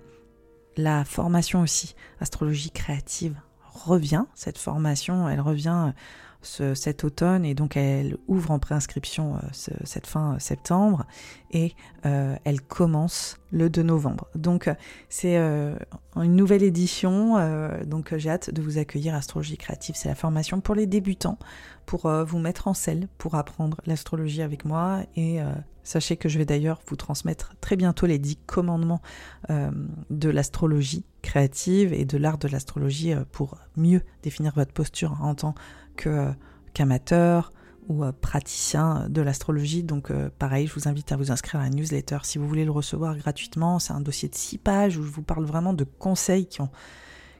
la 0.77 1.05
formation 1.05 1.61
aussi, 1.61 1.95
astrologie 2.19 2.71
créative, 2.71 3.35
revient. 3.73 4.25
Cette 4.33 4.57
formation, 4.57 5.29
elle 5.29 5.41
revient 5.41 5.93
cet 6.43 7.03
automne 7.03 7.45
et 7.45 7.55
donc 7.55 7.77
elle 7.77 8.17
ouvre 8.27 8.51
en 8.51 8.59
préinscription 8.59 9.35
euh, 9.35 9.39
cette 9.83 10.07
fin 10.07 10.37
septembre 10.39 11.05
et 11.51 11.73
euh, 12.05 12.35
elle 12.43 12.61
commence 12.61 13.37
le 13.51 13.69
2 13.69 13.83
novembre. 13.83 14.27
Donc 14.35 14.69
c'est 15.09 15.37
euh, 15.37 15.75
une 16.15 16.35
nouvelle 16.35 16.63
édition, 16.63 17.37
donc 17.85 18.15
j'ai 18.17 18.29
hâte 18.29 18.49
de 18.49 18.61
vous 18.61 18.77
accueillir. 18.77 19.13
Astrologie 19.15 19.57
créative, 19.57 19.95
c'est 19.95 20.09
la 20.09 20.15
formation 20.15 20.59
pour 20.59 20.75
les 20.75 20.87
débutants, 20.87 21.37
pour 21.85 22.09
vous 22.09 22.39
mettre 22.39 22.67
en 22.67 22.73
selle, 22.73 23.07
pour 23.17 23.35
apprendre 23.35 23.81
l'astrologie 23.85 24.41
avec 24.41 24.65
moi 24.65 25.01
et 25.15 25.39
Sachez 25.85 26.15
que 26.15 26.29
je 26.29 26.37
vais 26.37 26.45
d'ailleurs 26.45 26.79
vous 26.87 26.95
transmettre 26.95 27.55
très 27.59 27.75
bientôt 27.75 28.05
les 28.05 28.17
10 28.17 28.37
commandements 28.45 29.01
de 29.49 30.29
l'astrologie 30.29 31.03
créative 31.21 31.91
et 31.91 32.05
de 32.05 32.17
l'art 32.17 32.37
de 32.37 32.47
l'astrologie 32.47 33.13
pour 33.33 33.57
mieux 33.75 34.01
définir 34.23 34.53
votre 34.55 34.71
posture 34.71 35.17
en 35.21 35.35
tant 35.35 35.55
qu'amateur 35.95 37.53
ou 37.87 38.03
praticien 38.21 39.07
de 39.09 39.21
l'astrologie. 39.21 39.83
Donc 39.83 40.11
euh, 40.11 40.29
pareil, 40.39 40.67
je 40.67 40.73
vous 40.73 40.87
invite 40.87 41.11
à 41.11 41.17
vous 41.17 41.31
inscrire 41.31 41.61
à 41.61 41.63
la 41.63 41.69
newsletter 41.69 42.19
si 42.23 42.37
vous 42.37 42.47
voulez 42.47 42.65
le 42.65 42.71
recevoir 42.71 43.15
gratuitement. 43.17 43.79
C'est 43.79 43.93
un 43.93 44.01
dossier 44.01 44.29
de 44.29 44.35
6 44.35 44.57
pages 44.57 44.97
où 44.97 45.03
je 45.03 45.09
vous 45.09 45.21
parle 45.21 45.45
vraiment 45.45 45.73
de 45.73 45.83
conseils 45.83 46.47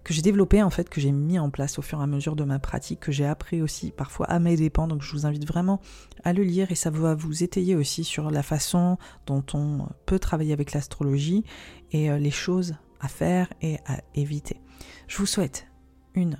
que 0.04 0.14
j'ai 0.14 0.22
développé 0.22 0.62
en 0.62 0.70
fait, 0.70 0.90
que 0.90 1.00
j'ai 1.00 1.12
mis 1.12 1.40
en 1.40 1.50
place 1.50 1.80
au 1.80 1.82
fur 1.82 2.00
et 2.00 2.04
à 2.04 2.08
mesure 2.08 2.36
de 2.36 2.44
ma 2.44 2.60
pratique, 2.60 3.00
que 3.00 3.12
j'ai 3.12 3.26
appris 3.26 3.62
aussi 3.62 3.92
parfois 3.92 4.26
à 4.28 4.40
mes 4.40 4.56
dépens. 4.56 4.88
Donc 4.88 5.02
je 5.02 5.12
vous 5.14 5.26
invite 5.26 5.48
vraiment 5.48 5.80
à 6.24 6.34
le 6.34 6.44
lire 6.44 6.72
et 6.72 6.76
ça 6.76 6.90
va 6.90 7.16
vous 7.16 7.44
étayer 7.44 7.76
aussi 7.76 8.04
sur 8.04 8.30
la 8.30 8.44
façon 8.44 8.98
dont 9.26 9.44
on 9.54 9.88
peut 10.06 10.20
travailler 10.20 10.54
avec 10.54 10.74
l'astrologie 10.74 11.44
et 11.92 12.12
euh, 12.12 12.18
les 12.18 12.32
choses 12.32 12.76
à 13.00 13.08
faire 13.08 13.52
et 13.62 13.78
à 13.86 14.02
éviter. 14.16 14.62
Je 15.08 15.18
vous 15.18 15.26
souhaite 15.26 15.68
une 16.16 16.38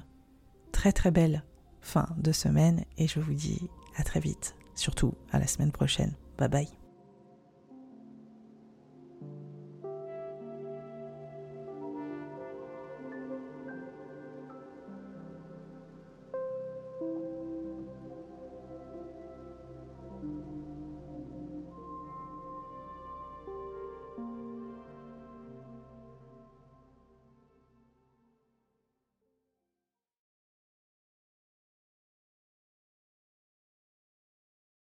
très 0.72 0.92
très 0.92 1.12
belle 1.12 1.44
fin 1.84 2.08
de 2.18 2.32
semaine 2.32 2.86
et 2.98 3.08
je 3.08 3.20
vous 3.20 3.34
dis 3.34 3.70
à 3.96 4.04
très 4.04 4.20
vite, 4.20 4.56
surtout 4.74 5.14
à 5.32 5.40
la 5.40 5.48
semaine 5.48 5.72
prochaine. 5.72 6.14
Bye 6.38 6.50
bye. 6.50 6.83